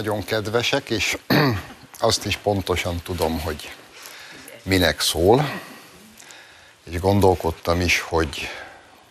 nagyon 0.00 0.24
kedvesek, 0.24 0.90
és 0.90 1.18
azt 1.98 2.24
is 2.24 2.36
pontosan 2.36 3.00
tudom, 3.02 3.40
hogy 3.40 3.74
minek 4.62 5.00
szól, 5.00 5.60
és 6.90 7.00
gondolkodtam 7.00 7.80
is, 7.80 8.00
hogy 8.00 8.48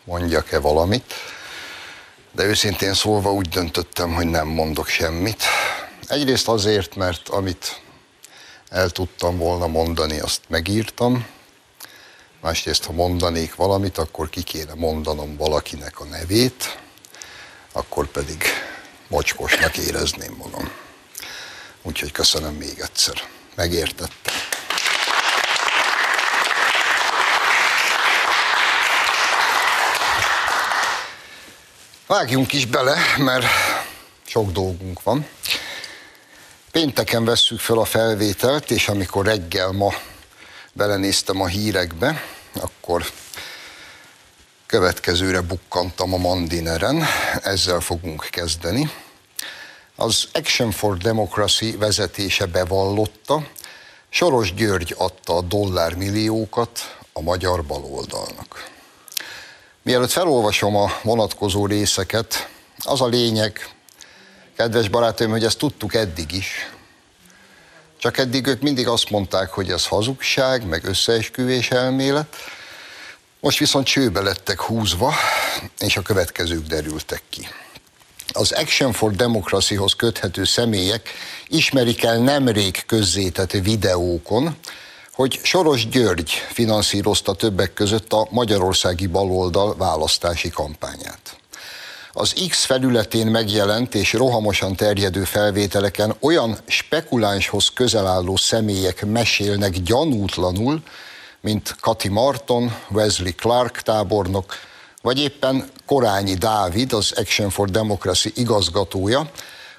mondjak-e 0.03 0.59
valamit, 0.59 1.13
de 2.31 2.43
őszintén 2.43 2.93
szólva 2.93 3.33
úgy 3.33 3.49
döntöttem, 3.49 4.13
hogy 4.13 4.25
nem 4.25 4.47
mondok 4.47 4.87
semmit. 4.87 5.43
Egyrészt 6.07 6.47
azért, 6.47 6.95
mert 6.95 7.29
amit 7.29 7.81
el 8.69 8.89
tudtam 8.89 9.37
volna 9.37 9.67
mondani, 9.67 10.19
azt 10.19 10.41
megírtam, 10.47 11.25
másrészt, 12.41 12.85
ha 12.85 12.91
mondanék 12.91 13.55
valamit, 13.55 13.97
akkor 13.97 14.29
ki 14.29 14.43
kéne 14.43 14.73
mondanom 14.73 15.37
valakinek 15.37 15.99
a 15.99 16.05
nevét, 16.05 16.79
akkor 17.71 18.07
pedig 18.07 18.43
mocskosnak 19.09 19.77
érezném 19.77 20.33
magam. 20.37 20.71
Úgyhogy 21.81 22.11
köszönöm 22.11 22.53
még 22.53 22.79
egyszer. 22.79 23.23
Megértettem. 23.55 24.35
Vágjunk 32.07 32.53
is 32.53 32.65
bele, 32.65 32.97
mert 33.17 33.45
sok 34.25 34.51
dolgunk 34.51 35.03
van. 35.03 35.27
Pénteken 36.71 37.25
vesszük 37.25 37.59
fel 37.59 37.77
a 37.77 37.85
felvételt, 37.85 38.71
és 38.71 38.87
amikor 38.87 39.25
reggel 39.25 39.71
ma 39.71 39.93
belenéztem 40.73 41.41
a 41.41 41.47
hírekbe, 41.47 42.23
akkor 42.53 43.05
következőre 44.69 45.41
bukkantam 45.41 46.13
a 46.13 46.17
Mandineren, 46.17 47.03
ezzel 47.43 47.79
fogunk 47.79 48.27
kezdeni. 48.31 48.91
Az 49.95 50.27
Action 50.33 50.71
for 50.71 50.97
Democracy 50.97 51.77
vezetése 51.77 52.45
bevallotta, 52.45 53.47
Soros 54.09 54.53
György 54.53 54.95
adta 54.97 55.35
a 55.35 55.41
dollármilliókat 55.41 56.97
a 57.13 57.21
magyar 57.21 57.65
baloldalnak. 57.65 58.69
Mielőtt 59.81 60.11
felolvasom 60.11 60.75
a 60.75 60.91
vonatkozó 61.03 61.65
részeket, 61.65 62.49
az 62.85 63.01
a 63.01 63.07
lényeg, 63.07 63.69
kedves 64.55 64.87
barátaim, 64.87 65.29
hogy 65.29 65.43
ezt 65.43 65.57
tudtuk 65.57 65.93
eddig 65.93 66.31
is. 66.31 66.71
Csak 67.97 68.17
eddig 68.17 68.47
ők 68.47 68.61
mindig 68.61 68.87
azt 68.87 69.09
mondták, 69.09 69.49
hogy 69.49 69.71
ez 69.71 69.87
hazugság, 69.87 70.65
meg 70.65 70.85
összeesküvés 70.85 71.71
elmélet, 71.71 72.35
most 73.39 73.57
viszont 73.57 73.85
csőbe 73.85 74.21
lettek 74.21 74.61
húzva, 74.61 75.13
és 75.79 75.97
a 75.97 76.01
következők 76.01 76.67
derültek 76.67 77.21
ki. 77.29 77.47
Az 78.31 78.51
Action 78.51 78.91
for 78.91 79.11
Democracy-hoz 79.11 79.93
köthető 79.93 80.43
személyek 80.43 81.09
ismerik 81.47 82.03
el 82.03 82.17
nemrég 82.17 82.85
közzétett 82.85 83.51
videókon, 83.51 84.55
hogy 85.13 85.39
Soros 85.43 85.87
György 85.87 86.29
finanszírozta 86.29 87.33
többek 87.33 87.73
között 87.73 88.13
a 88.13 88.27
magyarországi 88.31 89.07
baloldal 89.07 89.75
választási 89.77 90.49
kampányát. 90.49 91.37
Az 92.11 92.33
X 92.49 92.65
felületén 92.65 93.27
megjelent 93.27 93.95
és 93.95 94.13
rohamosan 94.13 94.75
terjedő 94.75 95.23
felvételeken 95.23 96.15
olyan 96.19 96.57
spekulánshoz 96.67 97.69
közel 97.73 98.07
álló 98.07 98.35
személyek 98.35 99.05
mesélnek 99.05 99.71
gyanútlanul, 99.71 100.83
mint 101.41 101.75
Kati 101.79 102.07
Marton, 102.07 102.75
Wesley 102.89 103.31
Clark 103.35 103.81
tábornok, 103.81 104.55
vagy 105.01 105.19
éppen 105.19 105.69
Korányi 105.85 106.33
Dávid, 106.33 106.93
az 106.93 107.13
Action 107.15 107.49
for 107.49 107.69
Democracy 107.69 108.31
igazgatója, 108.35 109.31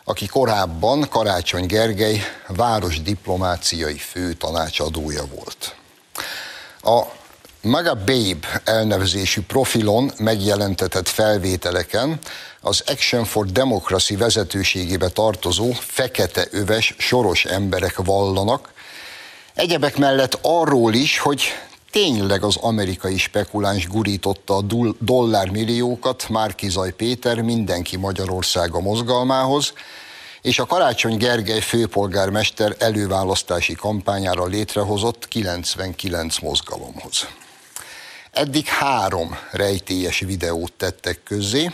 aki 0.05 0.27
korábban 0.27 1.09
Karácsony 1.09 1.67
Gergely 1.67 2.23
városdiplomáciai 2.47 3.99
főtanácsadója 3.99 5.25
volt. 5.35 5.75
A 6.83 7.19
Maga 7.63 7.95
Babe 7.95 8.63
elnevezésű 8.65 9.41
profilon 9.41 10.13
megjelentetett 10.19 11.09
felvételeken 11.09 12.19
az 12.61 12.83
Action 12.87 13.25
for 13.25 13.47
Democracy 13.47 14.17
vezetőségébe 14.17 15.09
tartozó 15.09 15.71
fekete 15.73 16.47
öves 16.51 16.95
soros 16.99 17.45
emberek 17.45 17.97
vallanak, 17.97 18.73
egyebek 19.61 19.97
mellett 19.97 20.39
arról 20.43 20.95
is, 20.95 21.19
hogy 21.19 21.43
tényleg 21.91 22.43
az 22.43 22.57
amerikai 22.57 23.19
spekuláns 23.19 23.89
gurította 23.89 24.57
a 24.57 24.65
dollármilliókat 24.99 26.29
Márkizaj 26.29 26.93
Péter 26.93 27.41
mindenki 27.41 27.97
Magyarországa 27.97 28.81
mozgalmához, 28.81 29.73
és 30.43 30.59
a 30.59 30.67
Karácsony 30.67 31.17
Gergely 31.17 31.61
főpolgármester 31.61 32.77
előválasztási 32.79 33.75
kampányára 33.75 34.47
létrehozott 34.47 35.29
99 35.29 36.39
mozgalomhoz. 36.39 37.27
Eddig 38.31 38.67
három 38.67 39.39
rejtélyes 39.51 40.19
videót 40.19 40.73
tettek 40.73 41.23
közzé, 41.23 41.71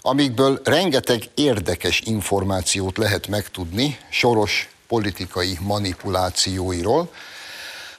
amikből 0.00 0.60
rengeteg 0.64 1.22
érdekes 1.34 2.00
információt 2.04 2.98
lehet 2.98 3.26
megtudni 3.26 3.98
soros 4.10 4.68
politikai 4.88 5.58
manipulációiról, 5.60 7.12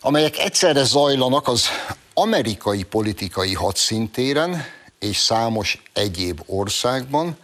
amelyek 0.01 0.37
egyszerre 0.37 0.83
zajlanak 0.83 1.47
az 1.47 1.65
amerikai 2.13 2.83
politikai 2.83 3.53
hadszintéren 3.53 4.65
és 4.99 5.17
számos 5.17 5.81
egyéb 5.93 6.41
országban, 6.45 7.37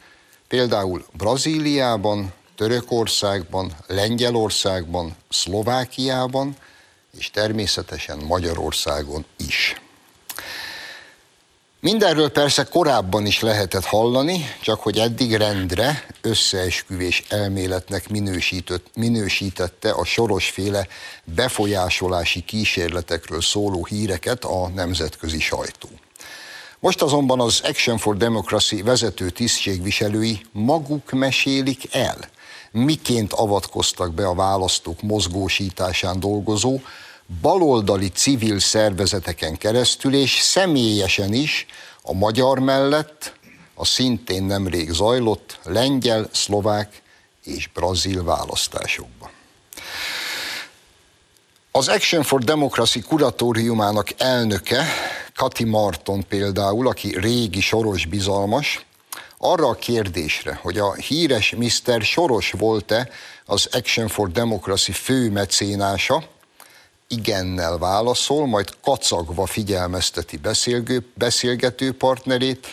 például 0.48 1.06
Brazíliában, 1.12 2.34
Törökországban, 2.56 3.76
Lengyelországban, 3.88 5.16
Szlovákiában, 5.30 6.56
és 7.18 7.30
természetesen 7.30 8.18
Magyarországon 8.18 9.26
is. 9.38 9.76
Mindenről 11.86 12.30
persze 12.30 12.64
korábban 12.64 13.26
is 13.26 13.40
lehetett 13.40 13.86
hallani, 13.86 14.46
csak 14.62 14.80
hogy 14.82 14.98
eddig 14.98 15.34
rendre 15.34 16.06
összeesküvés 16.22 17.24
elméletnek 17.30 18.10
minősített, 18.10 18.86
minősítette 18.96 19.92
a 19.92 20.06
sorosféle 20.06 20.88
befolyásolási 21.24 22.42
kísérletekről 22.42 23.42
szóló 23.42 23.86
híreket 23.86 24.44
a 24.44 24.68
nemzetközi 24.68 25.40
sajtó. 25.40 25.90
Most 26.80 27.02
azonban 27.02 27.40
az 27.40 27.62
Action 27.64 27.98
for 27.98 28.18
Democracy 28.18 28.82
vezető 28.82 29.30
tisztségviselői 29.30 30.42
maguk 30.52 31.12
mesélik 31.12 31.96
el, 31.96 32.18
miként 32.72 33.34
avatkoztak 33.34 34.14
be 34.14 34.28
a 34.28 34.36
választók 34.36 35.02
mozgósításán 35.02 36.20
dolgozó, 36.20 36.80
baloldali 37.42 38.10
civil 38.10 38.60
szervezeteken 38.60 39.58
keresztül, 39.58 40.16
és 40.16 40.40
személyesen 40.40 41.34
is 41.34 41.66
a 42.02 42.14
magyar 42.14 42.60
mellett 42.60 43.34
a 43.74 43.86
szintén 43.86 44.44
nemrég 44.44 44.92
zajlott 44.92 45.60
lengyel, 45.64 46.30
szlovák 46.32 47.02
és 47.44 47.68
brazil 47.74 48.24
választásokban. 48.24 49.30
Az 51.72 51.88
Action 51.88 52.24
for 52.24 52.44
Democracy 52.44 53.02
kuratóriumának 53.02 54.08
elnöke, 54.18 54.86
Kati 55.36 55.64
Marton 55.64 56.28
például, 56.28 56.88
aki 56.88 57.20
régi 57.20 57.62
soros 57.62 58.06
bizalmas, 58.06 58.86
arra 59.38 59.68
a 59.68 59.74
kérdésre, 59.74 60.60
hogy 60.62 60.78
a 60.78 60.94
híres 60.94 61.56
Mr. 61.58 62.02
Soros 62.02 62.52
volt-e 62.52 63.10
az 63.46 63.70
Action 63.72 64.08
for 64.08 64.32
Democracy 64.32 64.92
fő 64.92 65.32
mecénása, 65.32 66.24
igennel 67.08 67.78
válaszol, 67.78 68.48
majd 68.48 68.70
kacagva 68.82 69.46
figyelmezteti 69.46 70.38
beszélgő, 70.38 71.06
beszélgető 71.14 71.94
partnerét, 71.94 72.68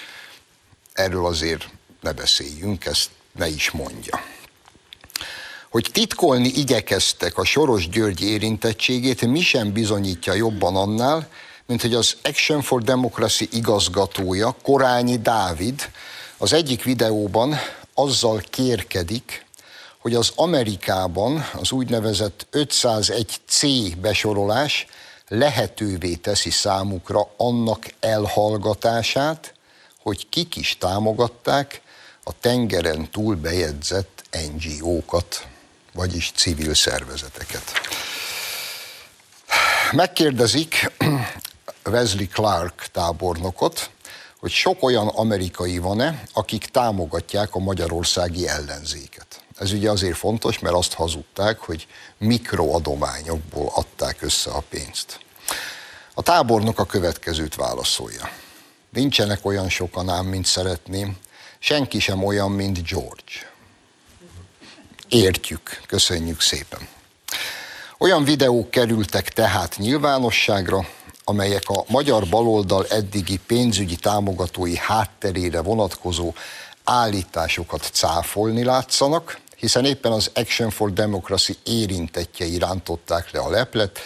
erről 0.92 1.26
azért 1.26 1.68
ne 2.00 2.12
beszéljünk, 2.12 2.84
ezt 2.84 3.10
ne 3.32 3.48
is 3.48 3.70
mondja. 3.70 4.20
Hogy 5.70 5.88
titkolni 5.92 6.48
igyekeztek 6.48 7.38
a 7.38 7.44
Soros 7.44 7.88
György 7.88 8.22
érintettségét, 8.22 9.26
mi 9.26 9.40
sem 9.40 9.72
bizonyítja 9.72 10.32
jobban 10.32 10.76
annál, 10.76 11.28
mint 11.66 11.80
hogy 11.80 11.94
az 11.94 12.16
Action 12.22 12.62
for 12.62 12.82
Democracy 12.82 13.48
igazgatója, 13.52 14.56
Korányi 14.62 15.18
Dávid, 15.18 15.90
az 16.36 16.52
egyik 16.52 16.82
videóban 16.82 17.56
azzal 17.94 18.42
kérkedik, 18.50 19.46
hogy 20.02 20.14
az 20.14 20.32
Amerikában 20.34 21.48
az 21.52 21.72
úgynevezett 21.72 22.46
501C 22.52 23.92
besorolás 24.00 24.86
lehetővé 25.28 26.14
teszi 26.14 26.50
számukra 26.50 27.28
annak 27.36 27.86
elhallgatását, 28.00 29.54
hogy 30.02 30.28
kik 30.28 30.56
is 30.56 30.76
támogatták 30.78 31.80
a 32.24 32.40
tengeren 32.40 33.10
túl 33.10 33.36
bejegyzett 33.36 34.22
NGO-kat, 34.56 35.46
vagyis 35.92 36.32
civil 36.34 36.74
szervezeteket. 36.74 37.72
Megkérdezik 39.92 40.92
Wesley 41.84 42.28
Clark 42.28 42.86
tábornokot, 42.92 43.90
hogy 44.40 44.50
sok 44.50 44.82
olyan 44.82 45.08
amerikai 45.08 45.78
van-e, 45.78 46.22
akik 46.32 46.66
támogatják 46.66 47.54
a 47.54 47.58
magyarországi 47.58 48.48
ellenzéket. 48.48 49.31
Ez 49.62 49.72
ugye 49.72 49.90
azért 49.90 50.16
fontos, 50.16 50.58
mert 50.58 50.74
azt 50.74 50.92
hazudták, 50.92 51.58
hogy 51.58 51.86
mikroadományokból 52.18 53.70
adták 53.74 54.22
össze 54.22 54.50
a 54.50 54.62
pénzt. 54.68 55.20
A 56.14 56.22
tábornok 56.22 56.78
a 56.78 56.84
következőt 56.84 57.54
válaszolja. 57.54 58.30
Nincsenek 58.90 59.44
olyan 59.46 59.68
sokan 59.68 60.08
ám, 60.08 60.26
mint 60.26 60.46
szeretném, 60.46 61.16
senki 61.58 61.98
sem 61.98 62.24
olyan, 62.24 62.50
mint 62.50 62.88
George. 62.88 63.50
Értjük, 65.08 65.80
köszönjük 65.86 66.40
szépen. 66.40 66.88
Olyan 67.98 68.24
videók 68.24 68.70
kerültek 68.70 69.28
tehát 69.28 69.76
nyilvánosságra, 69.78 70.86
amelyek 71.24 71.68
a 71.68 71.84
magyar 71.88 72.28
baloldal 72.28 72.86
eddigi 72.86 73.38
pénzügyi 73.46 73.96
támogatói 73.96 74.76
hátterére 74.76 75.60
vonatkozó 75.60 76.32
állításokat 76.84 77.90
cáfolni 77.92 78.64
látszanak, 78.64 79.40
hiszen 79.62 79.84
éppen 79.84 80.12
az 80.12 80.30
Action 80.34 80.70
for 80.70 80.92
Democracy 80.92 81.56
érintettjei 81.64 82.58
rántották 82.58 83.30
le 83.30 83.40
a 83.40 83.50
leplet 83.50 83.98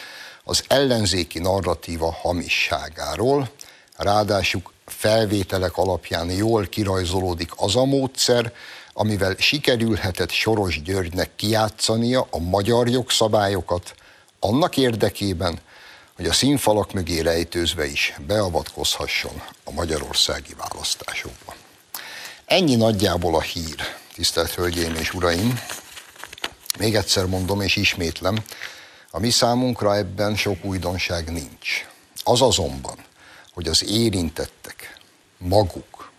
az 0.45 0.65
ellenzéki 0.69 1.39
narratíva 1.39 2.13
hamisságáról, 2.13 3.49
ráadásul 3.97 4.63
felvételek 4.87 5.77
alapján 5.77 6.31
jól 6.31 6.67
kirajzolódik 6.67 7.51
az 7.57 7.77
a 7.77 7.85
módszer, 7.85 8.53
amivel 8.93 9.35
sikerülhetett 9.39 10.31
Soros 10.31 10.83
Györgynek 10.83 11.31
kijátszania 11.37 12.27
a 12.31 12.39
magyar 12.39 12.89
jogszabályokat 12.89 13.95
annak 14.41 14.77
érdekében, 14.77 15.59
hogy 16.17 16.27
a 16.27 16.33
színfalak 16.33 16.93
mögé 16.93 17.21
rejtőzve 17.21 17.87
is 17.87 18.15
beavatkozhasson 18.27 19.43
a 19.65 19.73
magyarországi 19.73 20.55
választásokba. 20.59 21.55
Ennyi 22.45 22.75
nagyjából 22.75 23.35
a 23.35 23.41
hír, 23.41 24.05
tisztelt 24.17 24.55
Hölgyeim 24.55 24.95
és 24.95 25.15
Uraim. 25.15 25.61
Még 26.79 26.95
egyszer 26.95 27.27
mondom 27.27 27.61
és 27.61 27.77
ismétlem, 27.77 28.45
a 29.11 29.19
mi 29.19 29.31
számunkra 29.31 29.97
ebben 29.97 30.37
sok 30.37 30.65
újdonság 30.65 31.33
nincs. 31.33 31.87
Az 32.25 32.43
azonban, 32.43 33.05
hogy 33.53 33.69
az 33.69 33.85
érintettek 33.85 34.99
maguk 35.39 36.11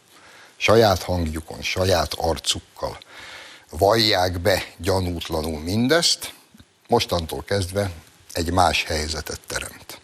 saját 0.57 1.03
hangjukon, 1.03 1.61
saját 1.61 2.13
arcukkal 2.13 2.97
vallják 3.69 4.39
be 4.39 4.63
gyanútlanul 4.77 5.59
mindezt, 5.59 6.33
mostantól 6.88 7.44
kezdve 7.44 7.91
egy 8.33 8.51
más 8.51 8.83
helyzetet 8.83 9.39
teremt. 9.47 9.99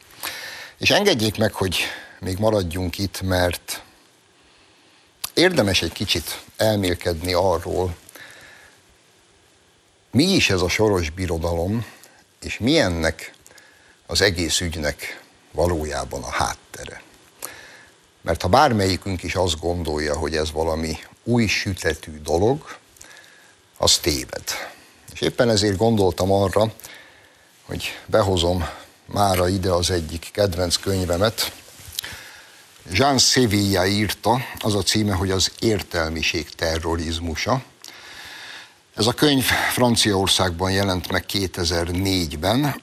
És 0.77 0.89
engedjék 0.89 1.37
meg, 1.37 1.53
hogy 1.53 1.77
még 2.19 2.37
maradjunk 2.37 2.97
itt, 2.97 3.21
mert 3.21 3.81
érdemes 5.33 5.81
egy 5.81 5.93
kicsit 5.93 6.41
elmélkedni 6.63 7.33
arról, 7.33 7.95
mi 10.12 10.24
is 10.24 10.50
ez 10.50 10.62
a 10.62 10.69
soros 10.69 11.10
birodalom, 11.10 11.86
és 12.42 12.60
milyennek 12.60 13.33
az 14.06 14.21
egész 14.21 14.60
ügynek 14.60 15.21
valójában 15.51 16.24
a 16.24 16.31
háttere. 16.31 17.01
Mert 18.21 18.42
ha 18.42 18.48
bármelyikünk 18.48 19.24
is 19.24 19.36
azt 19.36 19.60
gondolja, 19.60 20.18
hogy 20.18 20.36
ez 20.36 20.51
valami 20.51 20.98
új 21.24 21.48
sütetű 21.48 22.21
dolog, 22.21 22.77
az 23.77 23.98
téved. 23.98 24.44
És 25.13 25.21
éppen 25.21 25.50
ezért 25.50 25.77
gondoltam 25.77 26.31
arra, 26.31 26.74
hogy 27.65 28.00
behozom 28.06 28.69
mára 29.06 29.48
ide 29.48 29.71
az 29.71 29.92
egyik 29.92 30.30
kedvenc 30.31 30.75
könyvemet. 30.75 31.62
Jean 32.91 33.18
Sevilla 33.18 33.85
írta, 33.85 34.45
az 34.59 34.75
a 34.75 34.81
címe, 34.81 35.13
hogy 35.13 35.31
az 35.31 35.51
értelmiség 35.59 36.50
terrorizmusa. 36.50 37.63
Ez 38.95 39.07
a 39.07 39.13
könyv 39.13 39.44
Franciaországban 39.71 40.71
jelent 40.71 41.12
meg 41.12 41.25
2004-ben, 41.33 42.81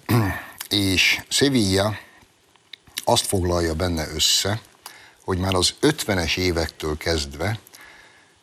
és 0.68 1.20
Sevilla 1.28 1.96
azt 3.04 3.26
foglalja 3.26 3.74
benne 3.74 4.08
össze, 4.14 4.60
hogy 5.24 5.38
már 5.38 5.54
az 5.54 5.74
50-es 5.82 6.36
évektől 6.36 6.96
kezdve 6.96 7.58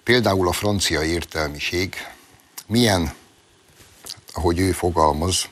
például 0.04 0.48
a 0.48 0.52
francia 0.52 1.04
értelmiség 1.04 1.96
milyen, 2.68 3.14
ahogy 4.34 4.60
ő 4.60 4.72
fogalmaz, 4.72 5.48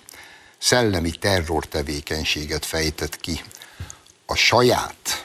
szellemi 0.57 1.11
terror 1.11 1.65
tevékenységet 1.65 2.65
fejtett 2.65 3.17
ki 3.17 3.41
a 4.25 4.35
saját 4.35 5.24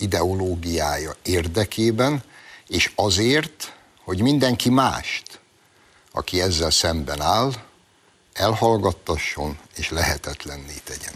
ideológiája 0.00 1.16
érdekében, 1.22 2.22
és 2.66 2.92
azért, 2.94 3.76
hogy 4.04 4.22
mindenki 4.22 4.70
mást, 4.70 5.40
aki 6.12 6.40
ezzel 6.40 6.70
szemben 6.70 7.20
áll, 7.20 7.52
elhallgattasson 8.32 9.58
és 9.76 9.90
lehetetlenné 9.90 10.76
tegyen. 10.84 11.14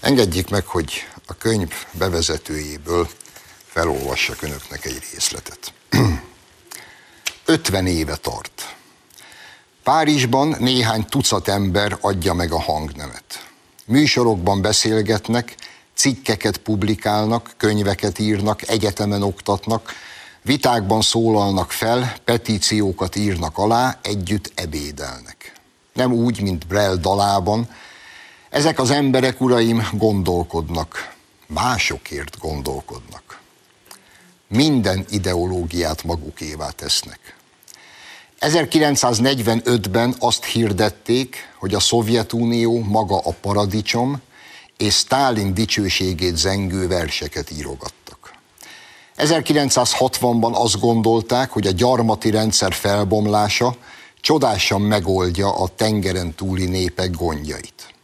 Engedjék 0.00 0.50
meg, 0.50 0.66
hogy 0.66 0.92
a 1.26 1.34
könyv 1.34 1.72
bevezetőjéből 1.92 3.08
felolvassak 3.66 4.42
önöknek 4.42 4.84
egy 4.84 5.02
részletet. 5.12 5.72
50 7.44 7.86
éve 7.86 8.16
tart 8.16 8.76
Párizsban 9.86 10.56
néhány 10.58 11.04
tucat 11.04 11.48
ember 11.48 11.98
adja 12.00 12.32
meg 12.32 12.52
a 12.52 12.60
hangnemet. 12.60 13.46
Műsorokban 13.84 14.62
beszélgetnek, 14.62 15.54
cikkeket 15.96 16.56
publikálnak, 16.56 17.54
könyveket 17.56 18.18
írnak, 18.18 18.68
egyetemen 18.68 19.22
oktatnak, 19.22 19.92
vitákban 20.42 21.00
szólalnak 21.02 21.70
fel, 21.70 22.14
petíciókat 22.24 23.16
írnak 23.16 23.58
alá, 23.58 23.98
együtt 24.02 24.52
ebédelnek. 24.54 25.52
Nem 25.92 26.12
úgy, 26.12 26.40
mint 26.40 26.66
Brel 26.66 26.96
dalában. 26.96 27.68
Ezek 28.50 28.78
az 28.78 28.90
emberek, 28.90 29.40
uraim, 29.40 29.88
gondolkodnak. 29.92 31.14
Másokért 31.46 32.38
gondolkodnak. 32.38 33.40
Minden 34.48 35.04
ideológiát 35.08 36.04
magukévá 36.04 36.70
tesznek 36.70 37.36
1945-ben 38.40 40.14
azt 40.18 40.44
hirdették, 40.44 41.52
hogy 41.58 41.74
a 41.74 41.80
Szovjetunió 41.80 42.78
maga 42.78 43.18
a 43.18 43.32
paradicsom, 43.40 44.20
és 44.76 44.94
Stálin 44.94 45.54
dicsőségét 45.54 46.36
zengő 46.36 46.88
verseket 46.88 47.50
írogattak. 47.50 48.34
1960-ban 49.16 50.52
azt 50.52 50.80
gondolták, 50.80 51.50
hogy 51.50 51.66
a 51.66 51.70
gyarmati 51.70 52.30
rendszer 52.30 52.72
felbomlása 52.72 53.76
csodásan 54.20 54.80
megoldja 54.80 55.56
a 55.56 55.68
tengeren 55.68 56.34
túli 56.34 56.66
népek 56.66 57.10
gondjait. 57.10 57.94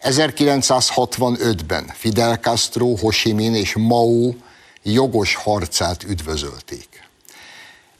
1965-ben 0.00 1.90
Fidel 1.94 2.36
Castro, 2.36 2.96
Ho 2.96 3.10
Chi 3.10 3.32
Minh 3.32 3.56
és 3.56 3.74
Mao 3.78 4.34
jogos 4.82 5.34
harcát 5.34 6.02
üdvözölték. 6.02 6.91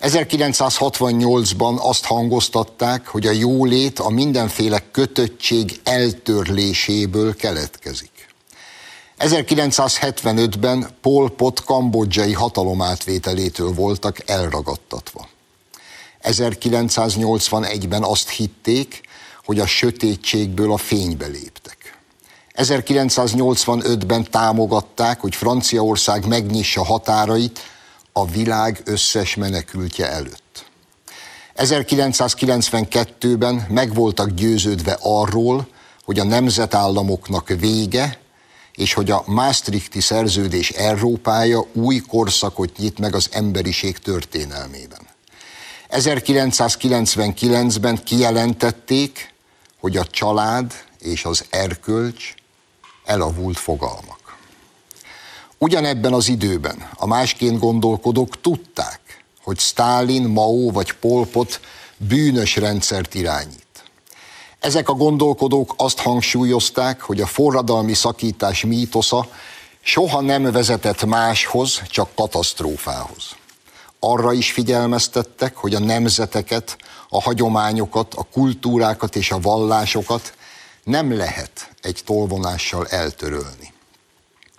1968-ban 0.02 1.78
azt 1.78 2.04
hangoztatták, 2.04 3.06
hogy 3.06 3.26
a 3.26 3.30
jólét 3.30 3.99
a 3.99 4.09
mindenféle 4.09 4.82
kötöttség 4.90 5.80
eltörléséből 5.85 7.37
keletkezik. 7.37 8.11
1975-ben 9.18 10.88
Pol 11.00 11.30
Pot 11.30 11.64
kambodzsai 11.64 12.32
hatalomátvételétől 12.32 13.73
voltak 13.73 14.30
elragadtatva. 14.30 15.28
1981-ben 16.23 18.02
azt 18.02 18.28
hitték, 18.28 19.00
hogy 19.44 19.59
a 19.59 19.66
sötétségből 19.66 20.73
a 20.73 20.76
fénybe 20.76 21.26
léptek. 21.26 21.99
1985-ben 22.54 24.30
támogatták, 24.30 25.21
hogy 25.21 25.35
Franciaország 25.35 26.26
megnyissa 26.26 26.85
határait 26.85 27.72
a 28.12 28.26
világ 28.26 28.81
összes 28.85 29.35
menekültje 29.35 30.11
előtt. 30.11 30.71
1992-ben 31.57 33.66
meg 33.69 33.95
voltak 33.95 34.31
győződve 34.31 34.99
arról, 35.00 35.69
hogy 36.04 36.19
a 36.19 36.25
nemzetállamoknak 36.25 37.49
vége, 37.49 38.21
és 38.75 38.92
hogy 38.92 39.11
a 39.11 39.23
Maastrichti 39.26 40.00
szerződés 40.00 40.71
Európája 40.71 41.66
új 41.73 41.99
korszakot 41.99 42.76
nyit 42.76 42.99
meg 42.99 43.14
az 43.14 43.28
emberiség 43.33 43.99
történelmében. 43.99 45.00
1999-ben 45.90 48.04
kijelentették, 48.04 49.35
hogy 49.81 49.97
a 49.97 50.07
család 50.07 50.73
és 50.99 51.25
az 51.25 51.45
erkölcs 51.50 52.35
elavult 53.04 53.59
fogalmak. 53.59 54.22
Ugyanebben 55.62 56.12
az 56.12 56.28
időben 56.28 56.88
a 56.95 57.07
másként 57.07 57.59
gondolkodók 57.59 58.40
tudták, 58.40 59.25
hogy 59.42 59.59
Stálin, 59.59 60.23
Mao 60.23 60.71
vagy 60.71 60.92
Polpot 60.92 61.61
bűnös 61.97 62.57
rendszert 62.57 63.14
irányít. 63.14 63.85
Ezek 64.61 64.88
a 64.88 64.92
gondolkodók 64.92 65.75
azt 65.76 65.99
hangsúlyozták, 65.99 67.00
hogy 67.00 67.21
a 67.21 67.26
forradalmi 67.26 67.95
szakítás 67.95 68.64
mítosza 68.64 69.28
soha 69.81 70.21
nem 70.21 70.42
vezetett 70.42 71.04
máshoz, 71.04 71.83
csak 71.88 72.14
katasztrófához. 72.14 73.37
arra 73.99 74.33
is 74.33 74.52
figyelmeztettek, 74.52 75.57
hogy 75.57 75.75
a 75.75 75.81
nemzeteket, 75.81 76.76
a 77.09 77.23
hagyományokat, 77.23 78.14
a 78.14 78.26
kultúrákat 78.33 79.16
és 79.16 79.31
a 79.31 79.40
vallásokat 79.40 80.35
nem 80.85 81.16
lehet 81.16 81.71
egy 81.83 82.00
tolvonással 82.04 82.87
eltörölni. 82.87 83.72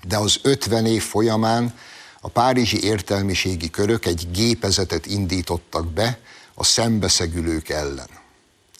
De 0.07 0.17
az 0.17 0.39
50 0.41 0.85
év 0.85 1.03
folyamán 1.03 1.73
a 2.21 2.27
párizsi 2.27 2.83
értelmiségi 2.83 3.69
körök 3.69 4.05
egy 4.05 4.31
gépezetet 4.31 5.05
indítottak 5.05 5.87
be 5.87 6.19
a 6.53 6.63
szembeszegülők 6.63 7.69
ellen. 7.69 8.09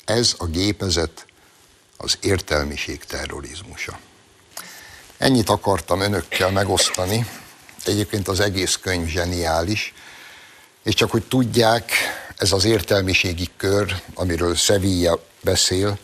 Ez 0.06 0.36
a 0.38 0.46
gépezet 0.46 1.26
az 1.98 2.18
értelmiség 2.22 3.06
terrorizmusa. 3.06 4.00
Ennyit 5.18 5.50
akartam 5.50 6.00
önökkel 6.00 6.52
megosztani. 6.52 7.26
Egyébként 7.86 8.28
az 8.28 8.40
egész 8.40 8.76
könyv 8.82 9.08
zseniális, 9.08 9.94
és 10.84 10.94
csak 10.94 11.12
hogy 11.12 11.24
tudják, 11.24 11.92
ez 12.38 12.52
az 12.52 12.66
értelmiségi 12.66 13.50
kör, 13.58 14.02
amiről 14.14 14.56
Sevilla 14.56 15.26
beszél, 15.42 15.98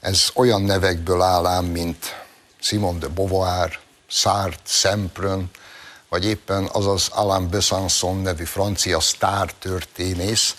ez 0.00 0.30
olyan 0.34 0.62
nevekből 0.62 1.22
áll 1.22 1.46
ám, 1.46 1.64
mint 1.64 2.24
Simon 2.60 2.98
de 2.98 3.08
Beauvoir, 3.08 3.78
Sartre, 4.12 4.60
Semprön, 4.64 5.50
vagy 6.08 6.24
éppen 6.24 6.68
az 6.72 6.86
az 6.86 7.08
Alain 7.08 7.48
Besançon 7.50 8.16
nevű 8.16 8.44
francia 8.44 9.00
sztár 9.00 9.52
történész, 9.52 10.54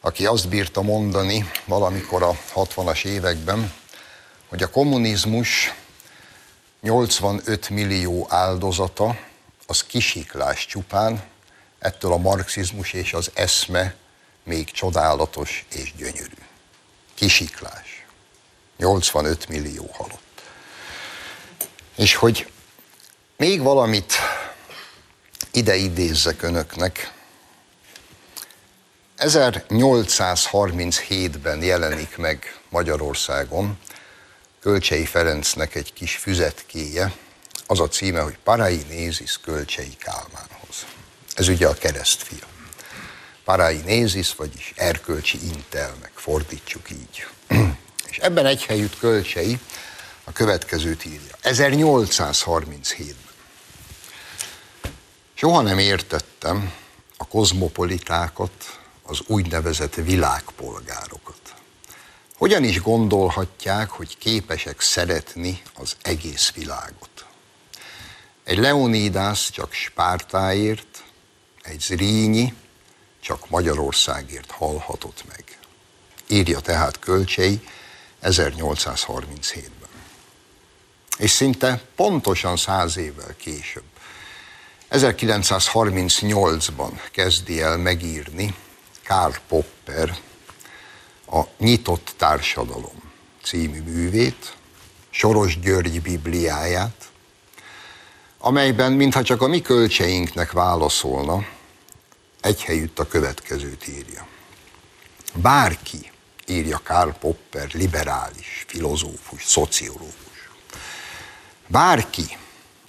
aki 0.00 0.26
azt 0.26 0.48
bírta 0.48 0.82
mondani 0.82 1.50
valamikor 1.64 2.22
a 2.22 2.38
60-as 2.54 3.04
években, 3.04 3.72
hogy 4.48 4.62
a 4.62 4.70
kommunizmus 4.70 5.74
85 6.80 7.68
millió 7.68 8.26
áldozata, 8.30 9.18
az 9.66 9.84
kisiklás 9.84 10.66
csupán, 10.66 11.22
ettől 11.78 12.12
a 12.12 12.16
marxizmus 12.16 12.92
és 12.92 13.12
az 13.12 13.30
eszme 13.34 13.94
még 14.42 14.70
csodálatos 14.70 15.64
és 15.72 15.94
gyönyörű. 15.96 16.38
Kisiklás. 17.14 18.06
85 18.76 19.48
millió 19.48 19.90
halott. 19.92 20.42
És 21.96 22.14
hogy 22.14 22.52
még 23.36 23.62
valamit 23.62 24.12
ide 25.50 25.74
idézzek 25.74 26.42
önöknek, 26.42 27.12
1837-ben 29.18 31.62
jelenik 31.62 32.16
meg 32.16 32.58
Magyarországon 32.68 33.78
Kölcsei 34.60 35.04
Ferencnek 35.04 35.74
egy 35.74 35.92
kis 35.92 36.16
füzetkéje, 36.16 37.12
az 37.66 37.80
a 37.80 37.88
címe, 37.88 38.20
hogy 38.20 38.38
Parai 38.44 38.84
Nézis 38.88 39.40
Kölcsei 39.40 39.96
Kálmánhoz. 39.98 40.86
Ez 41.34 41.48
ugye 41.48 41.66
a 41.66 41.74
keresztfia. 41.74 42.46
Parai 43.44 43.80
Nézis, 43.84 44.34
vagyis 44.34 44.72
erkölcsi 44.76 45.46
intelmek, 45.46 46.12
fordítsuk 46.14 46.90
így. 46.90 47.26
És 48.10 48.18
ebben 48.18 48.46
egy 48.46 48.64
helyütt 48.64 48.98
Kölcsei 48.98 49.58
a 50.24 50.32
következőt 50.32 51.04
írja. 51.04 51.36
1837-ben. 51.42 53.23
Soha 55.34 55.60
nem 55.60 55.78
értettem 55.78 56.72
a 57.16 57.26
kozmopolitákat, 57.26 58.80
az 59.02 59.20
úgynevezett 59.26 59.94
világpolgárokat. 59.94 61.54
Hogyan 62.36 62.64
is 62.64 62.80
gondolhatják, 62.80 63.90
hogy 63.90 64.18
képesek 64.18 64.80
szeretni 64.80 65.62
az 65.74 65.96
egész 66.02 66.52
világot? 66.52 67.26
Egy 68.44 68.58
Leonidas 68.58 69.50
csak 69.50 69.72
Spártáért, 69.72 71.04
egy 71.62 71.80
Zrínyi 71.80 72.54
csak 73.20 73.48
Magyarországért 73.48 74.50
halhatott 74.50 75.24
meg. 75.28 75.58
Írja 76.28 76.60
tehát 76.60 76.98
Kölcsei 76.98 77.68
1837-ben. 78.22 79.88
És 81.18 81.30
szinte 81.30 81.82
pontosan 81.96 82.56
száz 82.56 82.96
évvel 82.96 83.36
később, 83.36 83.93
1938-ban 84.94 86.90
kezdi 87.10 87.60
el 87.60 87.76
megírni 87.78 88.54
Karl 89.04 89.34
Popper 89.48 90.16
a 91.26 91.42
Nyitott 91.58 92.14
Társadalom 92.16 93.02
című 93.42 93.82
művét, 93.82 94.56
Soros 95.10 95.58
György 95.60 96.02
Bibliáját, 96.02 97.04
amelyben 98.38 98.92
mintha 98.92 99.22
csak 99.22 99.42
a 99.42 99.46
mi 99.46 99.60
kölcseinknek 99.60 100.52
válaszolna, 100.52 101.46
egy 102.40 102.62
helyütt 102.62 102.98
a 102.98 103.06
következőt 103.06 103.88
írja. 103.88 104.26
Bárki, 105.34 106.10
írja 106.46 106.80
Karl 106.84 107.10
Popper, 107.10 107.68
liberális, 107.72 108.64
filozófus, 108.68 109.44
szociológus, 109.44 110.50
bárki, 111.66 112.38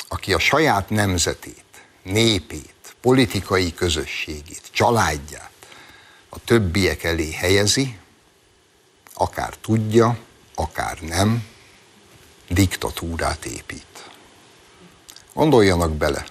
aki 0.08 0.34
a 0.34 0.40
saját 0.40 0.90
nemzetét, 0.90 1.65
népét, 2.06 2.96
politikai 3.02 3.74
közösségét, 3.74 4.62
családját 4.72 5.52
a 6.30 6.40
többiek 6.40 7.04
elé 7.04 7.32
helyezi, 7.32 7.98
akár 9.14 9.56
tudja, 9.56 10.18
akár 10.56 11.00
nem, 11.02 11.48
diktatúrát 12.50 13.46
épít. 13.46 14.10
Gondoljanak 15.34 15.92
bele, 15.92 16.26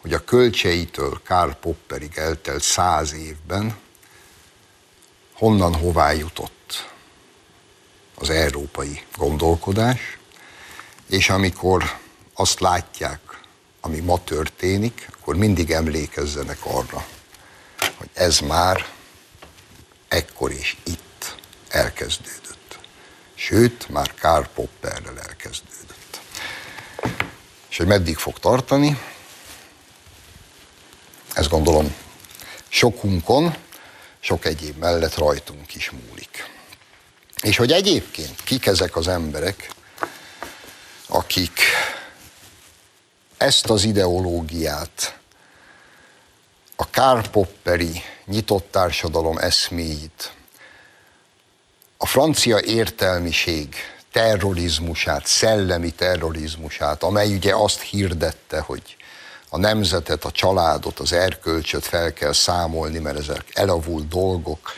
hogy 0.00 0.12
a 0.12 0.24
költseitől 0.24 1.20
Karl 1.24 1.50
Popperig 1.50 2.12
eltelt 2.16 2.62
száz 2.62 3.12
évben 3.12 3.76
honnan 5.32 5.74
hová 5.74 6.12
jutott 6.12 6.90
az 8.14 8.30
európai 8.30 9.02
gondolkodás, 9.16 10.18
és 11.06 11.30
amikor 11.30 11.98
azt 12.34 12.60
látják, 12.60 13.29
ami 13.80 14.00
ma 14.00 14.24
történik, 14.24 15.08
akkor 15.12 15.36
mindig 15.36 15.70
emlékezzenek 15.70 16.58
arra, 16.62 17.06
hogy 17.96 18.10
ez 18.12 18.38
már 18.38 18.86
ekkor 20.08 20.52
és 20.52 20.76
itt 20.84 21.36
elkezdődött. 21.68 22.78
Sőt, 23.34 23.88
már 23.88 24.14
Karl 24.14 24.44
Popperrel 24.54 25.18
elkezdődött. 25.18 26.20
És 27.70 27.76
hogy 27.76 27.86
meddig 27.86 28.16
fog 28.16 28.38
tartani, 28.38 28.98
ezt 31.34 31.48
gondolom 31.48 31.94
sokunkon, 32.68 33.54
sok 34.20 34.44
egyéb 34.44 34.76
mellett 34.76 35.14
rajtunk 35.14 35.74
is 35.74 35.90
múlik. 35.90 36.48
És 37.42 37.56
hogy 37.56 37.72
egyébként 37.72 38.42
kik 38.44 38.66
ezek 38.66 38.96
az 38.96 39.08
emberek, 39.08 39.70
akik 41.06 41.60
ezt 43.40 43.70
az 43.70 43.84
ideológiát, 43.84 45.18
a 46.76 46.90
Karl 46.90 47.28
Popperi 47.30 48.02
nyitott 48.26 48.68
társadalom 48.70 49.38
eszméit, 49.38 50.32
a 51.96 52.06
francia 52.06 52.60
értelmiség 52.60 53.74
terrorizmusát, 54.12 55.26
szellemi 55.26 55.90
terrorizmusát, 55.90 57.02
amely 57.02 57.34
ugye 57.34 57.54
azt 57.54 57.80
hirdette, 57.80 58.60
hogy 58.60 58.96
a 59.48 59.58
nemzetet, 59.58 60.24
a 60.24 60.30
családot, 60.30 60.98
az 60.98 61.12
erkölcsöt 61.12 61.84
fel 61.84 62.12
kell 62.12 62.32
számolni, 62.32 62.98
mert 62.98 63.18
ezek 63.18 63.44
elavult 63.52 64.08
dolgok, 64.08 64.72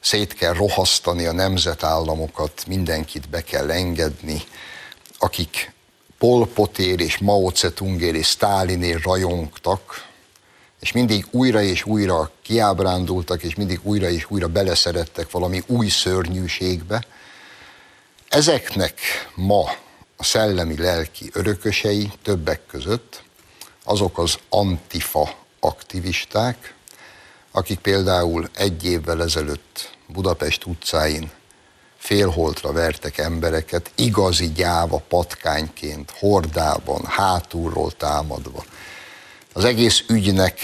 szét 0.00 0.34
kell 0.34 0.52
rohasztani 0.52 1.26
a 1.26 1.32
nemzetállamokat, 1.32 2.66
mindenkit 2.66 3.28
be 3.28 3.42
kell 3.42 3.70
engedni, 3.70 4.42
akik 5.18 5.76
Pol 6.18 6.46
Potér 6.46 7.00
és 7.00 7.18
Mao 7.18 7.50
Tse-tungér 7.50 8.14
és 8.14 8.26
Stálinér 8.26 9.00
rajongtak, 9.02 10.06
és 10.80 10.92
mindig 10.92 11.26
újra 11.30 11.62
és 11.62 11.84
újra 11.84 12.30
kiábrándultak, 12.42 13.42
és 13.42 13.54
mindig 13.54 13.80
újra 13.82 14.08
és 14.08 14.30
újra 14.30 14.48
beleszerettek 14.48 15.30
valami 15.30 15.62
új 15.66 15.88
szörnyűségbe. 15.88 17.04
Ezeknek 18.28 19.00
ma 19.34 19.62
a 20.16 20.24
szellemi 20.24 20.76
lelki 20.76 21.30
örökösei 21.32 22.12
többek 22.22 22.66
között 22.66 23.22
azok 23.84 24.18
az 24.18 24.38
antifa 24.48 25.34
aktivisták, 25.60 26.74
akik 27.50 27.78
például 27.78 28.48
egy 28.54 28.84
évvel 28.84 29.22
ezelőtt 29.22 29.96
Budapest 30.06 30.64
utcáin 30.64 31.30
félholtra 32.08 32.72
vertek 32.72 33.18
embereket, 33.18 33.90
igazi 33.94 34.52
gyáva 34.52 35.02
patkányként, 35.08 36.10
hordában, 36.18 37.04
hátulról 37.04 37.92
támadva. 37.92 38.64
Az 39.52 39.64
egész 39.64 40.04
ügynek 40.08 40.60